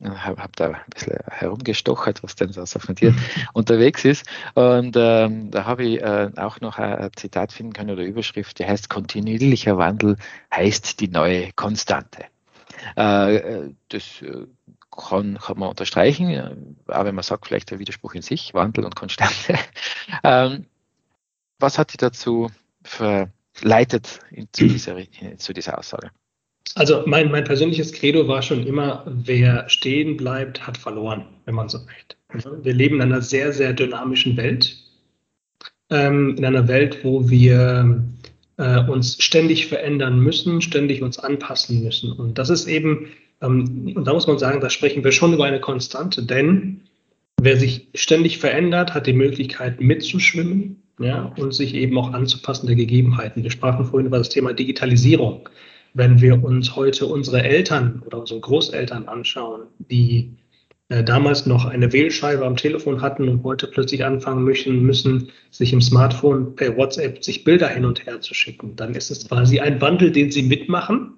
Ich 0.00 0.08
habe 0.08 0.40
hab 0.40 0.54
da 0.54 0.68
ein 0.68 0.76
bisschen 0.90 1.18
herumgestochert, 1.26 2.22
was 2.22 2.36
denn 2.36 2.52
so 2.52 2.64
von 2.64 2.94
dir 2.94 3.12
unterwegs 3.52 4.04
ist. 4.04 4.24
Und 4.54 4.96
ähm, 4.96 5.50
da 5.50 5.64
habe 5.64 5.84
ich 5.84 6.00
äh, 6.00 6.30
auch 6.36 6.60
noch 6.60 6.78
ein 6.78 7.10
Zitat 7.16 7.52
finden 7.52 7.72
können 7.72 7.90
oder 7.90 8.04
Überschrift, 8.04 8.60
die 8.60 8.66
heißt, 8.66 8.88
kontinuierlicher 8.88 9.76
Wandel 9.76 10.16
heißt 10.54 11.00
die 11.00 11.08
neue 11.08 11.52
Konstante. 11.52 12.24
Äh, 12.96 13.36
äh 13.36 13.74
das 13.88 14.22
äh, 14.22 14.46
kann, 14.90 15.38
kann 15.38 15.58
man 15.58 15.68
unterstreichen, 15.68 16.76
auch 16.86 17.04
wenn 17.04 17.14
man 17.14 17.22
sagt, 17.22 17.46
vielleicht 17.46 17.70
der 17.70 17.78
Widerspruch 17.78 18.14
in 18.14 18.22
sich, 18.22 18.54
Wandel 18.54 18.84
und 18.84 18.96
Konstante. 18.96 19.58
ähm, 20.24 20.66
was 21.58 21.78
hat 21.78 21.90
dich 21.90 21.98
dazu 21.98 22.50
verleitet 22.82 24.20
zu 24.52 24.66
dieser, 24.68 24.96
zu 25.36 25.52
dieser 25.52 25.78
Aussage? 25.78 26.10
Also 26.74 27.02
mein, 27.06 27.30
mein 27.30 27.44
persönliches 27.44 27.92
Credo 27.92 28.28
war 28.28 28.42
schon 28.42 28.66
immer, 28.66 29.02
wer 29.06 29.68
stehen 29.68 30.16
bleibt, 30.16 30.66
hat 30.66 30.76
verloren, 30.76 31.24
wenn 31.44 31.54
man 31.54 31.68
so 31.68 31.78
möchte. 31.78 32.16
Wir 32.62 32.74
leben 32.74 32.96
in 32.96 33.02
einer 33.02 33.22
sehr, 33.22 33.52
sehr 33.52 33.72
dynamischen 33.72 34.36
Welt. 34.36 34.76
Ähm, 35.90 36.36
in 36.36 36.44
einer 36.44 36.68
Welt, 36.68 37.02
wo 37.02 37.30
wir 37.30 38.04
äh, 38.58 38.80
uns 38.80 39.22
ständig 39.22 39.66
verändern 39.68 40.20
müssen, 40.20 40.60
ständig 40.60 41.02
uns 41.02 41.18
anpassen 41.18 41.82
müssen. 41.82 42.12
Und 42.12 42.36
das 42.36 42.50
ist 42.50 42.66
eben 42.66 43.08
und 43.40 44.04
da 44.04 44.12
muss 44.12 44.26
man 44.26 44.38
sagen, 44.38 44.60
da 44.60 44.70
sprechen 44.70 45.04
wir 45.04 45.12
schon 45.12 45.32
über 45.32 45.44
eine 45.44 45.60
Konstante, 45.60 46.24
denn 46.24 46.82
wer 47.40 47.56
sich 47.56 47.88
ständig 47.94 48.38
verändert, 48.38 48.94
hat 48.94 49.06
die 49.06 49.12
Möglichkeit 49.12 49.80
mitzuschwimmen 49.80 50.82
ja, 50.98 51.32
und 51.36 51.54
sich 51.54 51.74
eben 51.74 51.96
auch 51.98 52.12
anzupassen 52.12 52.66
der 52.66 52.76
Gegebenheiten. 52.76 53.44
Wir 53.44 53.50
sprachen 53.50 53.84
vorhin 53.84 54.06
über 54.06 54.18
das 54.18 54.28
Thema 54.28 54.52
Digitalisierung. 54.52 55.48
Wenn 55.94 56.20
wir 56.20 56.42
uns 56.42 56.74
heute 56.74 57.06
unsere 57.06 57.42
Eltern 57.42 58.02
oder 58.04 58.18
unsere 58.18 58.40
Großeltern 58.40 59.06
anschauen, 59.08 59.62
die 59.78 60.36
äh, 60.88 61.04
damals 61.04 61.46
noch 61.46 61.64
eine 61.64 61.92
Wählscheibe 61.92 62.44
am 62.44 62.56
Telefon 62.56 63.00
hatten 63.00 63.28
und 63.28 63.44
heute 63.44 63.68
plötzlich 63.68 64.04
anfangen 64.04 64.44
müssen, 64.44 64.82
müssen, 64.82 65.30
sich 65.50 65.72
im 65.72 65.80
Smartphone 65.80 66.56
per 66.56 66.76
WhatsApp 66.76 67.22
sich 67.22 67.44
Bilder 67.44 67.68
hin 67.68 67.84
und 67.84 68.04
her 68.04 68.20
zu 68.20 68.34
schicken, 68.34 68.74
dann 68.74 68.94
ist 68.94 69.10
es 69.10 69.28
quasi 69.28 69.60
ein 69.60 69.80
Wandel, 69.80 70.10
den 70.10 70.30
sie 70.30 70.42
mitmachen 70.42 71.17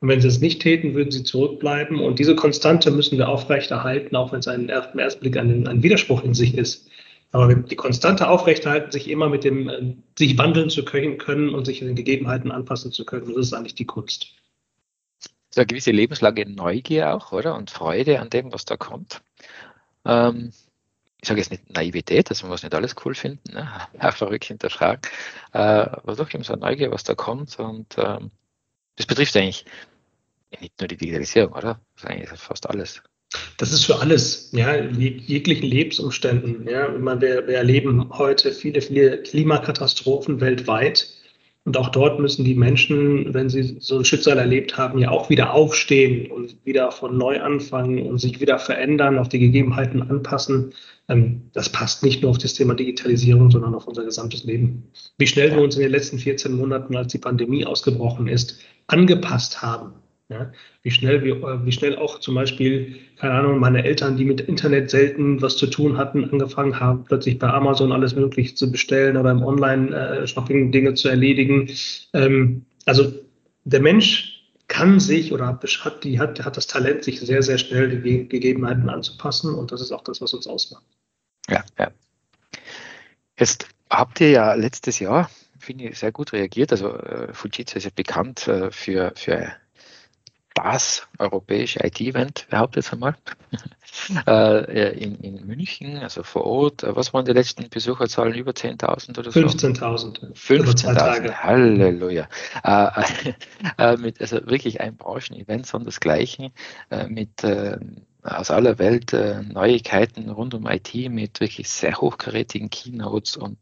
und 0.00 0.08
wenn 0.08 0.20
sie 0.20 0.28
es 0.28 0.40
nicht 0.40 0.62
täten, 0.62 0.94
würden 0.94 1.10
sie 1.10 1.24
zurückbleiben. 1.24 1.98
Und 1.98 2.18
diese 2.18 2.36
Konstante 2.36 2.90
müssen 2.90 3.18
wir 3.18 3.28
aufrechterhalten, 3.28 4.14
auch 4.14 4.32
wenn 4.32 4.40
es 4.40 4.48
einen, 4.48 4.68
im 4.68 4.98
ersten 4.98 5.20
Blick 5.20 5.36
ein, 5.36 5.66
ein 5.66 5.82
Widerspruch 5.82 6.22
in 6.22 6.34
sich 6.34 6.56
ist. 6.56 6.88
Aber 7.32 7.52
die 7.52 7.76
Konstante 7.76 8.28
aufrechterhalten, 8.28 8.92
sich 8.92 9.10
immer 9.10 9.28
mit 9.28 9.44
dem, 9.44 9.68
äh, 9.68 9.94
sich 10.16 10.38
wandeln 10.38 10.70
zu 10.70 10.84
können 10.84 11.50
und 11.50 11.66
sich 11.66 11.80
den 11.80 11.94
Gegebenheiten 11.94 12.50
anpassen 12.50 12.92
zu 12.92 13.04
können, 13.04 13.34
das 13.34 13.46
ist 13.46 13.52
eigentlich 13.52 13.74
die 13.74 13.84
Kunst. 13.84 14.28
So 15.50 15.60
eine 15.60 15.66
gewisse 15.66 15.90
lebenslange 15.90 16.46
Neugier 16.46 17.14
auch, 17.14 17.32
oder? 17.32 17.56
Und 17.56 17.70
Freude 17.70 18.20
an 18.20 18.30
dem, 18.30 18.52
was 18.52 18.64
da 18.64 18.76
kommt. 18.76 19.20
Ähm, 20.06 20.52
ich 21.20 21.28
sage 21.28 21.40
jetzt 21.40 21.50
nicht 21.50 21.68
Naivität, 21.74 22.30
dass 22.30 22.42
man 22.42 22.52
was 22.52 22.62
nicht 22.62 22.74
alles 22.74 22.94
cool 23.04 23.14
finden, 23.14 23.52
ne? 23.52 23.68
verrückt 24.12 24.44
hinterfragen, 24.44 25.02
äh, 25.52 25.58
aber 25.58 26.14
doch 26.14 26.32
eben 26.32 26.44
so 26.44 26.52
eine 26.52 26.62
Neugier, 26.62 26.92
was 26.92 27.02
da 27.02 27.14
kommt 27.14 27.58
und 27.58 27.96
ähm, 27.98 28.30
das 28.98 29.06
betrifft 29.06 29.36
eigentlich 29.36 29.64
nicht 30.60 30.78
nur 30.80 30.88
die 30.88 30.96
Digitalisierung, 30.96 31.52
oder? 31.52 31.80
Das 31.94 32.04
ist 32.04 32.10
eigentlich 32.10 32.28
fast 32.30 32.68
alles. 32.68 33.02
Das 33.58 33.72
ist 33.72 33.84
für 33.84 34.00
alles, 34.00 34.50
ja, 34.52 34.74
jeglichen 34.76 35.66
Lebensumständen. 35.66 36.66
Ja, 36.68 36.88
meine, 36.98 37.20
wir, 37.20 37.46
wir 37.46 37.56
erleben 37.56 38.10
heute 38.16 38.52
viele, 38.52 38.80
viele 38.80 39.22
Klimakatastrophen 39.22 40.40
weltweit. 40.40 41.08
Und 41.64 41.76
auch 41.76 41.90
dort 41.90 42.18
müssen 42.18 42.46
die 42.46 42.54
Menschen, 42.54 43.34
wenn 43.34 43.50
sie 43.50 43.76
so 43.78 43.98
ein 43.98 44.04
Schicksal 44.04 44.38
erlebt 44.38 44.78
haben, 44.78 44.98
ja 44.98 45.10
auch 45.10 45.28
wieder 45.28 45.52
aufstehen 45.52 46.30
und 46.30 46.56
wieder 46.64 46.90
von 46.90 47.18
neu 47.18 47.42
anfangen 47.42 48.06
und 48.06 48.18
sich 48.18 48.40
wieder 48.40 48.58
verändern, 48.58 49.18
auf 49.18 49.28
die 49.28 49.38
Gegebenheiten 49.38 50.00
anpassen. 50.00 50.72
Ähm, 51.08 51.42
das 51.52 51.68
passt 51.68 52.02
nicht 52.02 52.22
nur 52.22 52.30
auf 52.30 52.38
das 52.38 52.54
Thema 52.54 52.74
Digitalisierung, 52.74 53.50
sondern 53.50 53.74
auf 53.74 53.86
unser 53.86 54.04
gesamtes 54.04 54.44
Leben. 54.44 54.84
Wie 55.18 55.26
schnell 55.26 55.50
wir 55.54 55.60
uns 55.60 55.76
in 55.76 55.82
den 55.82 55.92
letzten 55.92 56.18
14 56.18 56.52
Monaten, 56.52 56.96
als 56.96 57.12
die 57.12 57.18
Pandemie 57.18 57.66
ausgebrochen 57.66 58.28
ist, 58.28 58.58
angepasst 58.88 59.62
haben. 59.62 59.94
Ja, 60.30 60.52
wie 60.82 60.90
schnell, 60.90 61.24
wie, 61.24 61.30
äh, 61.30 61.64
wie 61.64 61.72
schnell 61.72 61.96
auch 61.96 62.20
zum 62.20 62.34
Beispiel, 62.34 62.96
keine 63.16 63.32
Ahnung, 63.32 63.60
meine 63.60 63.82
Eltern, 63.82 64.18
die 64.18 64.26
mit 64.26 64.42
Internet 64.42 64.90
selten 64.90 65.40
was 65.40 65.56
zu 65.56 65.66
tun 65.68 65.96
hatten, 65.96 66.28
angefangen 66.30 66.78
haben, 66.78 67.04
plötzlich 67.04 67.38
bei 67.38 67.48
Amazon 67.48 67.92
alles 67.92 68.14
Mögliche 68.14 68.54
zu 68.54 68.70
bestellen 68.70 69.16
oder 69.16 69.30
im 69.30 69.42
Online-Shopping 69.42 70.70
Dinge 70.70 70.92
zu 70.92 71.08
erledigen. 71.08 71.70
Ähm, 72.12 72.66
also 72.84 73.10
der 73.64 73.80
Mensch 73.80 74.38
kann 74.68 75.00
sich 75.00 75.32
oder 75.32 75.46
hat, 75.46 76.04
die, 76.04 76.20
hat, 76.20 76.44
hat 76.44 76.58
das 76.58 76.66
Talent, 76.66 77.04
sich 77.04 77.20
sehr, 77.20 77.42
sehr 77.42 77.56
schnell 77.56 77.88
den 77.88 78.28
Gegebenheiten 78.28 78.90
anzupassen 78.90 79.54
und 79.54 79.72
das 79.72 79.80
ist 79.80 79.92
auch 79.92 80.04
das, 80.04 80.20
was 80.20 80.34
uns 80.34 80.46
ausmacht. 80.46 80.84
Ja, 81.48 81.64
ja. 81.78 81.90
Jetzt 83.38 83.66
habt 83.88 84.20
ihr 84.20 84.30
ja 84.30 84.52
letztes 84.54 84.98
Jahr, 84.98 85.30
finde 85.68 85.84
ich, 85.84 85.98
sehr 85.98 86.12
gut 86.12 86.32
reagiert. 86.32 86.72
Also 86.72 86.94
äh, 86.94 87.34
Fujitsu 87.34 87.76
ist 87.76 87.84
ja 87.84 87.90
bekannt 87.94 88.48
äh, 88.48 88.70
für, 88.70 89.12
für 89.14 89.52
das 90.54 91.06
europäische 91.18 91.80
IT-Event, 91.84 92.46
behauptet 92.48 92.84
jetzt 92.84 92.92
einmal, 92.94 93.14
äh, 94.26 94.98
in, 94.98 95.16
in 95.20 95.46
München, 95.46 95.98
also 95.98 96.22
vor 96.22 96.46
Ort. 96.46 96.84
Was 96.86 97.12
waren 97.12 97.26
die 97.26 97.32
letzten 97.32 97.68
Besucherzahlen? 97.68 98.34
Über 98.34 98.52
10.000 98.52 99.18
oder 99.18 99.30
so? 99.30 99.40
15.000. 99.40 100.34
15.000, 100.34 101.32
Halleluja. 101.34 102.28
Äh, 102.64 102.90
äh, 103.78 103.96
mit, 103.98 104.22
also 104.22 104.36
wirklich 104.46 104.80
ein 104.80 104.96
Branchen-Event, 104.96 105.66
sondern 105.66 105.86
das 105.86 106.00
Gleiche, 106.00 106.50
äh, 106.90 107.06
mit 107.08 107.44
äh, 107.44 107.78
aus 108.22 108.50
aller 108.50 108.78
Welt 108.78 109.12
äh, 109.12 109.42
Neuigkeiten 109.42 110.30
rund 110.30 110.54
um 110.54 110.66
IT, 110.66 110.94
mit 111.10 111.40
wirklich 111.40 111.68
sehr 111.68 112.00
hochkarätigen 112.00 112.70
Keynotes 112.70 113.36
und 113.36 113.58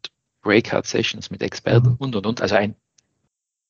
Breakout-Sessions 0.47 1.31
mit 1.31 1.43
Experten 1.43 1.91
mhm. 1.91 1.97
und, 1.97 2.17
und, 2.17 2.27
und. 2.27 2.41
Also 2.41 2.55
ein, 2.55 2.77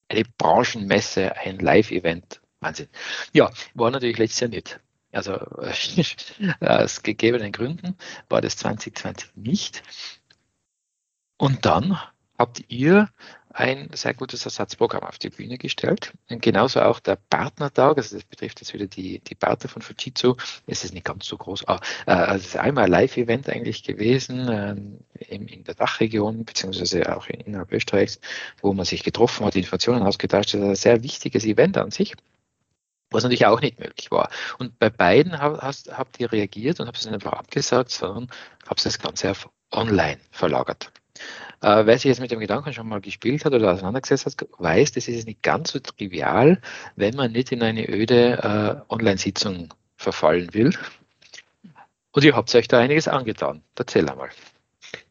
eine 0.08 0.24
Branchenmesse, 0.38 1.36
ein 1.36 1.58
Live-Event 1.58 2.40
Wahnsinn. 2.60 2.88
Ja, 3.32 3.50
war 3.74 3.90
natürlich 3.90 4.18
letztes 4.18 4.40
Jahr 4.40 4.50
nicht. 4.50 4.80
Also 5.12 5.32
aus 6.60 7.02
gegebenen 7.02 7.52
Gründen 7.52 7.96
war 8.28 8.40
das 8.40 8.56
2020 8.56 9.36
nicht. 9.36 9.82
Und 11.38 11.64
dann 11.66 11.98
habt 12.38 12.64
ihr 12.68 13.08
ein 13.56 13.88
sehr 13.94 14.12
gutes 14.12 14.44
Ersatzprogramm 14.44 15.02
auf 15.02 15.18
die 15.18 15.30
Bühne 15.30 15.56
gestellt. 15.56 16.12
Und 16.28 16.42
genauso 16.42 16.82
auch 16.82 17.00
der 17.00 17.16
Partnertag, 17.16 17.96
also 17.96 18.16
das 18.16 18.24
betrifft 18.24 18.60
jetzt 18.60 18.74
wieder 18.74 18.86
die, 18.86 19.20
die 19.20 19.34
Partner 19.34 19.70
von 19.70 19.80
Fujitsu. 19.80 20.36
Es 20.66 20.84
ist 20.84 20.92
nicht 20.92 21.06
ganz 21.06 21.26
so 21.26 21.38
groß, 21.38 21.66
aber 21.66 21.80
äh, 22.06 22.10
also 22.10 22.40
es 22.40 22.46
ist 22.48 22.56
einmal 22.58 22.84
ein 22.84 22.90
Live-Event 22.90 23.48
eigentlich 23.48 23.82
gewesen 23.82 24.48
äh, 24.48 24.76
in, 25.34 25.48
in 25.48 25.64
der 25.64 25.74
Dachregion, 25.74 26.44
beziehungsweise 26.44 27.16
auch 27.16 27.28
innerhalb 27.28 27.72
Österreichs, 27.72 28.20
wo 28.60 28.74
man 28.74 28.84
sich 28.84 29.02
getroffen 29.02 29.46
hat, 29.46 29.56
Informationen 29.56 30.02
ausgetauscht 30.02 30.52
hat. 30.52 30.60
Ein 30.60 30.74
sehr 30.74 31.02
wichtiges 31.02 31.46
Event 31.46 31.78
an 31.78 31.90
sich 31.90 32.14
was 33.10 33.22
natürlich 33.22 33.46
auch 33.46 33.60
nicht 33.60 33.78
möglich 33.78 34.10
war. 34.10 34.30
Und 34.58 34.78
bei 34.80 34.90
beiden 34.90 35.40
hast, 35.40 35.96
habt 35.96 36.18
ihr 36.18 36.32
reagiert 36.32 36.80
und 36.80 36.88
habt 36.88 36.98
es 36.98 37.04
nicht 37.04 37.14
einfach 37.14 37.34
abgesagt, 37.34 37.90
sondern 37.90 38.28
habt 38.66 38.84
das 38.84 38.98
Ganze 38.98 39.30
auf 39.30 39.48
online 39.70 40.18
verlagert. 40.32 40.90
Äh, 41.62 41.86
wer 41.86 41.96
sich 41.98 42.04
jetzt 42.04 42.20
mit 42.20 42.30
dem 42.30 42.40
Gedanken 42.40 42.72
schon 42.72 42.88
mal 42.88 43.00
gespielt 43.00 43.44
hat 43.44 43.52
oder 43.52 43.72
auseinandergesetzt 43.72 44.26
hat, 44.26 44.48
weiß, 44.58 44.92
das 44.92 45.08
ist 45.08 45.26
nicht 45.26 45.42
ganz 45.42 45.72
so 45.72 45.78
trivial, 45.78 46.60
wenn 46.96 47.16
man 47.16 47.32
nicht 47.32 47.52
in 47.52 47.62
eine 47.62 47.88
öde 47.88 48.84
äh, 48.88 48.92
Online-Sitzung 48.92 49.72
verfallen 49.96 50.52
will. 50.52 50.72
Und 52.12 52.24
ihr 52.24 52.34
habt 52.34 52.54
euch 52.54 52.68
da 52.68 52.78
einiges 52.78 53.08
angetan. 53.08 53.62
Erzähl 53.76 54.08
einmal. 54.08 54.30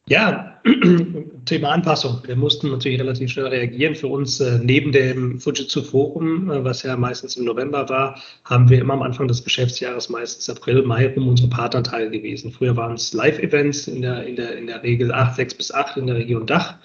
Ja, 0.08 0.60
Thema 1.46 1.70
Anpassung. 1.70 2.22
Wir 2.24 2.36
mussten 2.36 2.70
natürlich 2.70 3.00
relativ 3.00 3.30
schnell 3.32 3.48
reagieren. 3.48 3.96
Für 3.96 4.06
uns 4.06 4.38
äh, 4.38 4.60
neben 4.62 4.92
dem 4.92 5.40
Fujitsu 5.40 5.82
Forum, 5.82 6.48
äh, 6.48 6.62
was 6.62 6.84
ja 6.84 6.96
meistens 6.96 7.36
im 7.36 7.44
November 7.44 7.88
war, 7.88 8.20
haben 8.44 8.68
wir 8.68 8.80
immer 8.80 8.94
am 8.94 9.02
Anfang 9.02 9.26
des 9.26 9.42
Geschäftsjahres, 9.42 10.08
meistens 10.08 10.48
April, 10.48 10.82
Mai, 10.82 11.12
um 11.16 11.26
unsere 11.26 11.48
Partnertage 11.48 12.10
gewesen. 12.10 12.52
Früher 12.52 12.76
waren 12.76 12.94
es 12.94 13.12
Live-Events 13.14 13.88
in 13.88 14.02
der, 14.02 14.24
in, 14.26 14.36
der, 14.36 14.56
in 14.56 14.68
der 14.68 14.82
Regel 14.84 15.10
8, 15.10 15.34
6 15.34 15.54
bis 15.54 15.72
8 15.72 15.96
in 15.96 16.06
der 16.06 16.16
Region 16.16 16.46
Dach. 16.46 16.76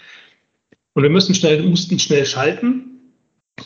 Und 0.93 1.03
wir 1.03 1.09
mussten 1.11 1.35
schnell, 1.35 1.61
mussten 1.61 1.99
schnell 1.99 2.25
schalten 2.25 3.01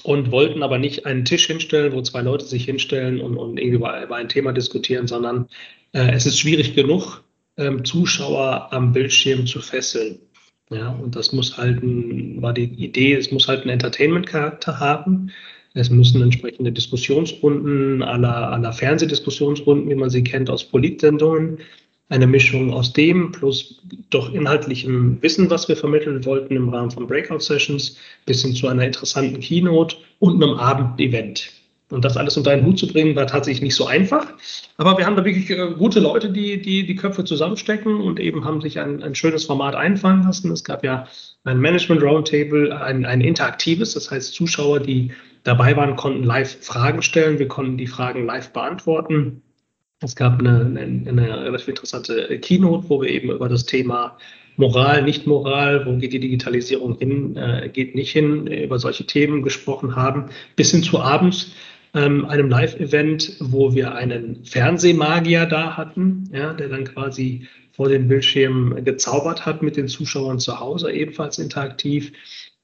und 0.03 0.31
wollten 0.31 0.63
aber 0.63 0.79
nicht 0.79 1.05
einen 1.05 1.23
Tisch 1.23 1.47
hinstellen, 1.47 1.93
wo 1.93 2.01
zwei 2.01 2.21
Leute 2.21 2.43
sich 2.43 2.65
hinstellen 2.65 3.21
und, 3.21 3.37
und 3.37 3.57
irgendwie 3.57 3.77
über, 3.77 4.03
über 4.03 4.15
ein 4.17 4.27
Thema 4.27 4.51
diskutieren, 4.51 5.07
sondern 5.07 5.47
äh, 5.93 6.11
es 6.11 6.25
ist 6.25 6.39
schwierig 6.39 6.75
genug, 6.75 7.23
ähm, 7.57 7.85
Zuschauer 7.85 8.71
am 8.71 8.91
Bildschirm 8.91 9.45
zu 9.45 9.59
fesseln. 9.61 10.19
Ja, 10.69 10.89
und 10.89 11.15
das 11.15 11.31
muss 11.31 11.57
halt 11.57 11.83
ein, 11.83 12.41
war 12.41 12.53
die 12.53 12.63
Idee, 12.63 13.13
es 13.13 13.31
muss 13.31 13.47
halt 13.47 13.61
einen 13.61 13.69
Entertainment-Charakter 13.71 14.79
haben. 14.79 15.31
Es 15.75 15.89
müssen 15.89 16.21
entsprechende 16.21 16.71
Diskussionsrunden 16.71 18.01
aller, 18.01 18.51
aller 18.51 18.73
Fernsehdiskussionsrunden, 18.73 19.89
wie 19.89 19.95
man 19.95 20.09
sie 20.09 20.23
kennt, 20.23 20.49
aus 20.49 20.63
Politsendungen, 20.63 21.59
eine 22.09 22.27
Mischung 22.27 22.71
aus 22.71 22.93
dem 22.93 23.31
plus 23.31 23.81
doch 24.09 24.33
inhaltlichem 24.33 25.21
Wissen, 25.21 25.49
was 25.49 25.67
wir 25.67 25.75
vermitteln 25.75 26.23
wollten 26.25 26.55
im 26.55 26.69
Rahmen 26.69 26.91
von 26.91 27.07
Breakout-Sessions, 27.07 27.97
bis 28.25 28.41
hin 28.41 28.55
zu 28.55 28.67
einer 28.67 28.85
interessanten 28.85 29.39
Keynote 29.39 29.97
und 30.19 30.41
einem 30.41 30.55
Abendevent. 30.55 31.51
Und 31.91 32.03
das 32.03 32.17
alles 32.17 32.35
unter 32.35 32.51
einen 32.51 32.65
Hut 32.65 32.79
zu 32.79 32.87
bringen, 32.87 33.15
war 33.15 33.27
tatsächlich 33.27 33.61
nicht 33.61 33.75
so 33.75 33.85
einfach. 33.85 34.33
Aber 34.77 34.97
wir 34.97 35.05
haben 35.05 35.15
da 35.15 35.23
wirklich 35.23 35.49
äh, 35.51 35.71
gute 35.77 35.99
Leute, 35.99 36.31
die, 36.31 36.59
die 36.59 36.85
die 36.85 36.95
Köpfe 36.95 37.23
zusammenstecken 37.23 38.01
und 38.01 38.19
eben 38.19 38.43
haben 38.43 38.59
sich 38.59 38.79
ein, 38.79 39.03
ein 39.03 39.13
schönes 39.13 39.45
Format 39.45 39.75
einfallen 39.75 40.23
lassen. 40.23 40.51
Es 40.51 40.63
gab 40.63 40.83
ja 40.83 41.07
ein 41.43 41.59
Management 41.59 42.01
Roundtable, 42.01 42.75
ein, 42.81 43.05
ein 43.05 43.21
interaktives, 43.21 43.93
das 43.93 44.09
heißt 44.09 44.33
Zuschauer, 44.33 44.79
die 44.79 45.11
dabei 45.43 45.77
waren, 45.77 45.95
konnten 45.95 46.23
live 46.23 46.57
Fragen 46.61 47.03
stellen. 47.03 47.37
Wir 47.37 47.47
konnten 47.47 47.77
die 47.77 47.87
Fragen 47.87 48.25
live 48.25 48.51
beantworten. 48.51 49.43
Es 50.01 50.15
gab 50.15 50.39
eine, 50.39 50.61
eine, 50.61 51.07
eine 51.07 51.43
relativ 51.45 51.67
interessante 51.67 52.39
Keynote, 52.39 52.89
wo 52.89 53.01
wir 53.01 53.09
eben 53.09 53.29
über 53.29 53.47
das 53.47 53.65
Thema 53.65 54.17
Moral, 54.57 55.03
Nicht-Moral, 55.03 55.85
wo 55.85 55.97
geht 55.97 56.13
die 56.13 56.19
Digitalisierung 56.19 56.97
hin, 56.97 57.35
äh, 57.35 57.69
geht 57.71 57.93
nicht 57.93 58.11
hin, 58.11 58.47
über 58.47 58.79
solche 58.79 59.05
Themen 59.05 59.43
gesprochen 59.43 59.95
haben, 59.95 60.29
bis 60.55 60.71
hin 60.71 60.81
zu 60.81 60.99
abends 60.99 61.51
ähm, 61.95 62.25
einem 62.25 62.49
Live-Event, 62.49 63.37
wo 63.39 63.73
wir 63.73 63.95
einen 63.95 64.43
Fernsehmagier 64.45 65.45
da 65.45 65.77
hatten, 65.77 66.29
ja, 66.31 66.53
der 66.53 66.69
dann 66.69 66.83
quasi 66.83 67.47
vor 67.71 67.89
dem 67.89 68.07
Bildschirm 68.07 68.83
gezaubert 68.83 69.45
hat 69.45 69.61
mit 69.61 69.77
den 69.77 69.87
Zuschauern 69.87 70.39
zu 70.39 70.59
Hause, 70.59 70.91
ebenfalls 70.91 71.39
interaktiv. 71.39 72.11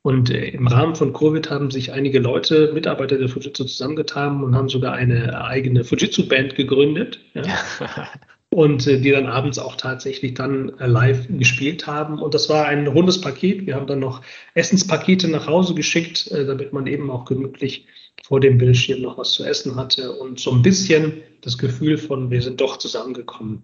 Und 0.03 0.31
äh, 0.31 0.49
im 0.49 0.67
Rahmen 0.67 0.95
von 0.95 1.13
Covid 1.13 1.49
haben 1.49 1.71
sich 1.71 1.91
einige 1.91 2.19
Leute, 2.19 2.71
Mitarbeiter 2.73 3.17
der 3.17 3.29
Fujitsu 3.29 3.65
zusammengetan 3.65 4.43
und 4.43 4.55
haben 4.55 4.69
sogar 4.69 4.93
eine 4.93 5.43
eigene 5.45 5.83
Fujitsu-Band 5.83 6.55
gegründet. 6.55 7.19
Ja. 7.33 7.43
und 8.53 8.85
äh, 8.85 8.99
die 8.99 9.11
dann 9.11 9.27
abends 9.27 9.57
auch 9.57 9.75
tatsächlich 9.75 10.33
dann 10.33 10.77
äh, 10.79 10.85
live 10.85 11.27
gespielt 11.29 11.87
haben. 11.87 12.19
Und 12.19 12.33
das 12.33 12.49
war 12.49 12.65
ein 12.65 12.85
rundes 12.85 13.19
Paket. 13.21 13.65
Wir 13.65 13.75
haben 13.75 13.87
dann 13.87 13.99
noch 13.99 14.21
Essenspakete 14.53 15.29
nach 15.29 15.47
Hause 15.47 15.73
geschickt, 15.73 16.29
äh, 16.31 16.45
damit 16.45 16.73
man 16.73 16.85
eben 16.85 17.09
auch 17.09 17.25
gemütlich 17.25 17.87
vor 18.23 18.39
dem 18.39 18.57
Bildschirm 18.57 19.01
noch 19.01 19.17
was 19.17 19.31
zu 19.31 19.45
essen 19.45 19.75
hatte 19.75 20.11
und 20.11 20.39
so 20.39 20.51
ein 20.51 20.61
bisschen 20.61 21.21
das 21.41 21.57
Gefühl 21.57 21.97
von, 21.97 22.29
wir 22.29 22.41
sind 22.41 22.59
doch 22.59 22.77
zusammengekommen. 22.77 23.63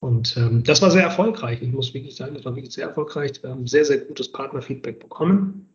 Und 0.00 0.36
ähm, 0.36 0.62
das 0.64 0.80
war 0.80 0.90
sehr 0.90 1.02
erfolgreich. 1.02 1.60
Ich 1.60 1.72
muss 1.72 1.92
wirklich 1.92 2.16
sagen, 2.16 2.34
das 2.34 2.44
war 2.44 2.56
wirklich 2.56 2.74
sehr 2.74 2.86
erfolgreich. 2.86 3.42
Wir 3.42 3.50
haben 3.50 3.66
sehr, 3.66 3.84
sehr 3.84 3.98
gutes 3.98 4.32
Partnerfeedback 4.32 4.98
bekommen. 4.98 5.68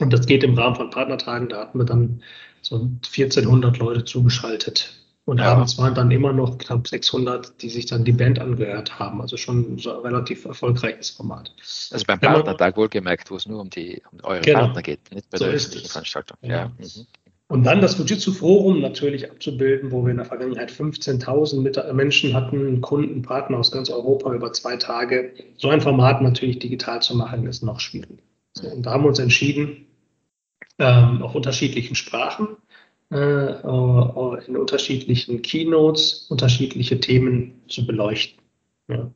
Und 0.00 0.12
das 0.12 0.26
geht 0.26 0.44
im 0.44 0.54
Rahmen 0.54 0.76
von 0.76 0.90
Partnertagen. 0.90 1.48
Da 1.48 1.60
hatten 1.60 1.78
wir 1.78 1.84
dann 1.84 2.22
so 2.62 2.76
1400 2.76 3.78
Leute 3.78 4.04
zugeschaltet. 4.04 5.03
Und 5.26 5.38
ja. 5.38 5.52
abends 5.52 5.78
waren 5.78 5.94
dann 5.94 6.10
immer 6.10 6.34
noch 6.34 6.58
knapp 6.58 6.86
600, 6.86 7.62
die 7.62 7.70
sich 7.70 7.86
dann 7.86 8.04
die 8.04 8.12
Band 8.12 8.38
angehört 8.38 8.98
haben. 8.98 9.22
Also 9.22 9.38
schon 9.38 9.78
so 9.78 9.96
ein 9.96 10.00
relativ 10.00 10.44
erfolgreiches 10.44 11.10
Format. 11.10 11.50
Also 11.90 12.04
beim 12.06 12.20
Partnertag 12.20 12.76
wohlgemerkt, 12.76 13.30
wo 13.30 13.36
es 13.36 13.46
nur 13.46 13.60
um 13.60 13.70
die 13.70 14.02
um 14.12 14.18
eure 14.22 14.42
genau. 14.42 14.60
Partner 14.60 14.82
geht, 14.82 15.00
nicht 15.14 15.30
bei 15.30 15.38
so 15.38 15.46
der 15.46 15.54
öffentlichen 15.54 15.88
Veranstaltung. 15.88 16.36
Ja. 16.42 16.48
ja. 16.48 16.72
Mhm. 16.78 17.06
Und 17.46 17.64
dann 17.64 17.80
das 17.80 17.94
Fujitsu-Forum 17.94 18.80
natürlich 18.80 19.30
abzubilden, 19.30 19.92
wo 19.92 20.02
wir 20.02 20.10
in 20.10 20.16
der 20.16 20.26
Vergangenheit 20.26 20.70
15.000 20.70 21.92
Menschen 21.92 22.34
hatten, 22.34 22.80
Kunden, 22.80 23.22
Partner 23.22 23.58
aus 23.58 23.70
ganz 23.70 23.90
Europa 23.90 24.32
über 24.32 24.52
zwei 24.52 24.76
Tage. 24.76 25.34
So 25.56 25.68
ein 25.68 25.80
Format 25.80 26.22
natürlich 26.22 26.58
digital 26.58 27.00
zu 27.00 27.14
machen, 27.16 27.46
ist 27.46 27.62
noch 27.62 27.80
schwierig. 27.80 28.22
So, 28.52 28.68
und 28.68 28.84
da 28.84 28.92
haben 28.92 29.04
wir 29.04 29.08
uns 29.08 29.18
entschieden, 29.18 29.86
ähm, 30.78 31.22
auf 31.22 31.34
unterschiedlichen 31.34 31.94
Sprachen, 31.94 32.56
in 33.14 34.56
unterschiedlichen 34.56 35.42
Keynotes, 35.42 36.26
unterschiedliche 36.30 36.98
Themen 37.00 37.62
zu 37.68 37.86
beleuchten. 37.86 38.42
Ja. 38.88 39.10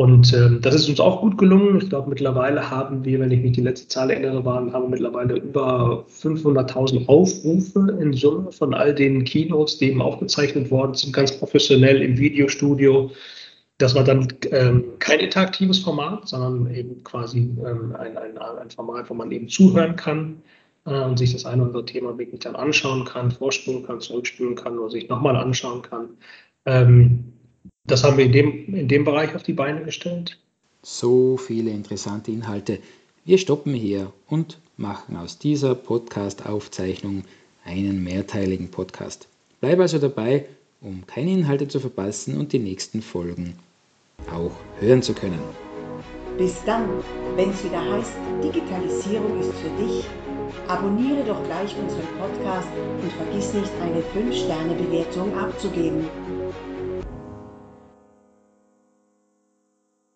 Und 0.00 0.32
ähm, 0.32 0.60
das 0.62 0.74
ist 0.74 0.88
uns 0.88 0.98
auch 0.98 1.20
gut 1.20 1.36
gelungen. 1.36 1.78
Ich 1.82 1.90
glaube, 1.90 2.08
mittlerweile 2.08 2.70
haben 2.70 3.04
wir, 3.04 3.20
wenn 3.20 3.30
ich 3.30 3.42
mich 3.42 3.52
die 3.52 3.60
letzte 3.60 3.86
Zahl 3.88 4.10
erinnere, 4.10 4.46
waren, 4.46 4.72
haben 4.72 4.84
wir 4.84 4.88
mittlerweile 4.88 5.34
über 5.34 6.06
500.000 6.08 7.06
Aufrufe 7.06 7.98
in 8.00 8.14
Summe 8.14 8.50
von 8.50 8.72
all 8.72 8.94
den 8.94 9.24
Keynotes, 9.24 9.76
die 9.76 9.90
eben 9.90 10.00
aufgezeichnet 10.00 10.70
worden 10.70 10.94
sind, 10.94 11.12
ganz 11.12 11.36
professionell 11.36 12.00
im 12.00 12.16
Videostudio. 12.16 13.10
Das 13.76 13.94
war 13.94 14.02
dann 14.02 14.28
ähm, 14.52 14.84
kein 15.00 15.20
interaktives 15.20 15.80
Format, 15.80 16.28
sondern 16.28 16.74
eben 16.74 17.04
quasi 17.04 17.40
ähm, 17.40 17.94
ein, 17.98 18.16
ein, 18.16 18.38
ein 18.38 18.70
Format, 18.70 19.10
wo 19.10 19.14
man 19.14 19.30
eben 19.30 19.48
zuhören 19.48 19.96
kann. 19.96 20.42
Äh, 20.86 21.02
und 21.02 21.18
sich 21.18 21.32
das 21.32 21.44
eine 21.44 21.62
oder 21.62 21.68
andere 21.68 21.86
Thema 21.86 22.18
wirklich 22.18 22.40
dann 22.40 22.56
anschauen 22.56 23.04
kann, 23.04 23.30
vorspülen 23.30 23.84
kann, 23.84 24.00
zurückspülen 24.00 24.54
kann 24.54 24.78
oder 24.78 24.90
sich 24.90 25.08
nochmal 25.08 25.36
anschauen 25.36 25.82
kann. 25.82 26.10
Ähm, 26.66 27.32
das 27.84 28.04
haben 28.04 28.16
wir 28.16 28.26
in 28.26 28.32
dem, 28.32 28.74
in 28.74 28.88
dem 28.88 29.04
Bereich 29.04 29.34
auf 29.34 29.42
die 29.42 29.52
Beine 29.52 29.82
gestellt. 29.82 30.38
So 30.82 31.36
viele 31.36 31.70
interessante 31.70 32.30
Inhalte. 32.30 32.78
Wir 33.24 33.38
stoppen 33.38 33.74
hier 33.74 34.12
und 34.28 34.58
machen 34.76 35.16
aus 35.16 35.38
dieser 35.38 35.74
Podcast-Aufzeichnung 35.74 37.24
einen 37.64 38.02
mehrteiligen 38.02 38.70
Podcast. 38.70 39.28
Bleib 39.60 39.78
also 39.80 39.98
dabei, 39.98 40.46
um 40.80 41.06
keine 41.06 41.32
Inhalte 41.32 41.68
zu 41.68 41.80
verpassen 41.80 42.38
und 42.38 42.52
die 42.52 42.58
nächsten 42.58 43.02
Folgen 43.02 43.56
auch 44.32 44.52
hören 44.80 45.02
zu 45.02 45.12
können. 45.12 45.40
Bis 46.38 46.64
dann, 46.64 46.88
wenn 47.36 47.50
es 47.50 47.62
wieder 47.64 47.84
heißt, 47.84 48.12
Digitalisierung 48.42 49.40
ist 49.40 49.52
für 49.52 49.84
dich, 49.84 50.04
abonniere 50.68 51.22
doch 51.24 51.42
gleich 51.44 51.74
unseren 51.76 52.06
Podcast 52.18 52.68
und 53.02 53.12
vergiss 53.12 53.54
nicht, 53.54 53.72
eine 53.82 54.00
5-Sterne-Bewertung 54.00 55.36
abzugeben. 55.38 56.04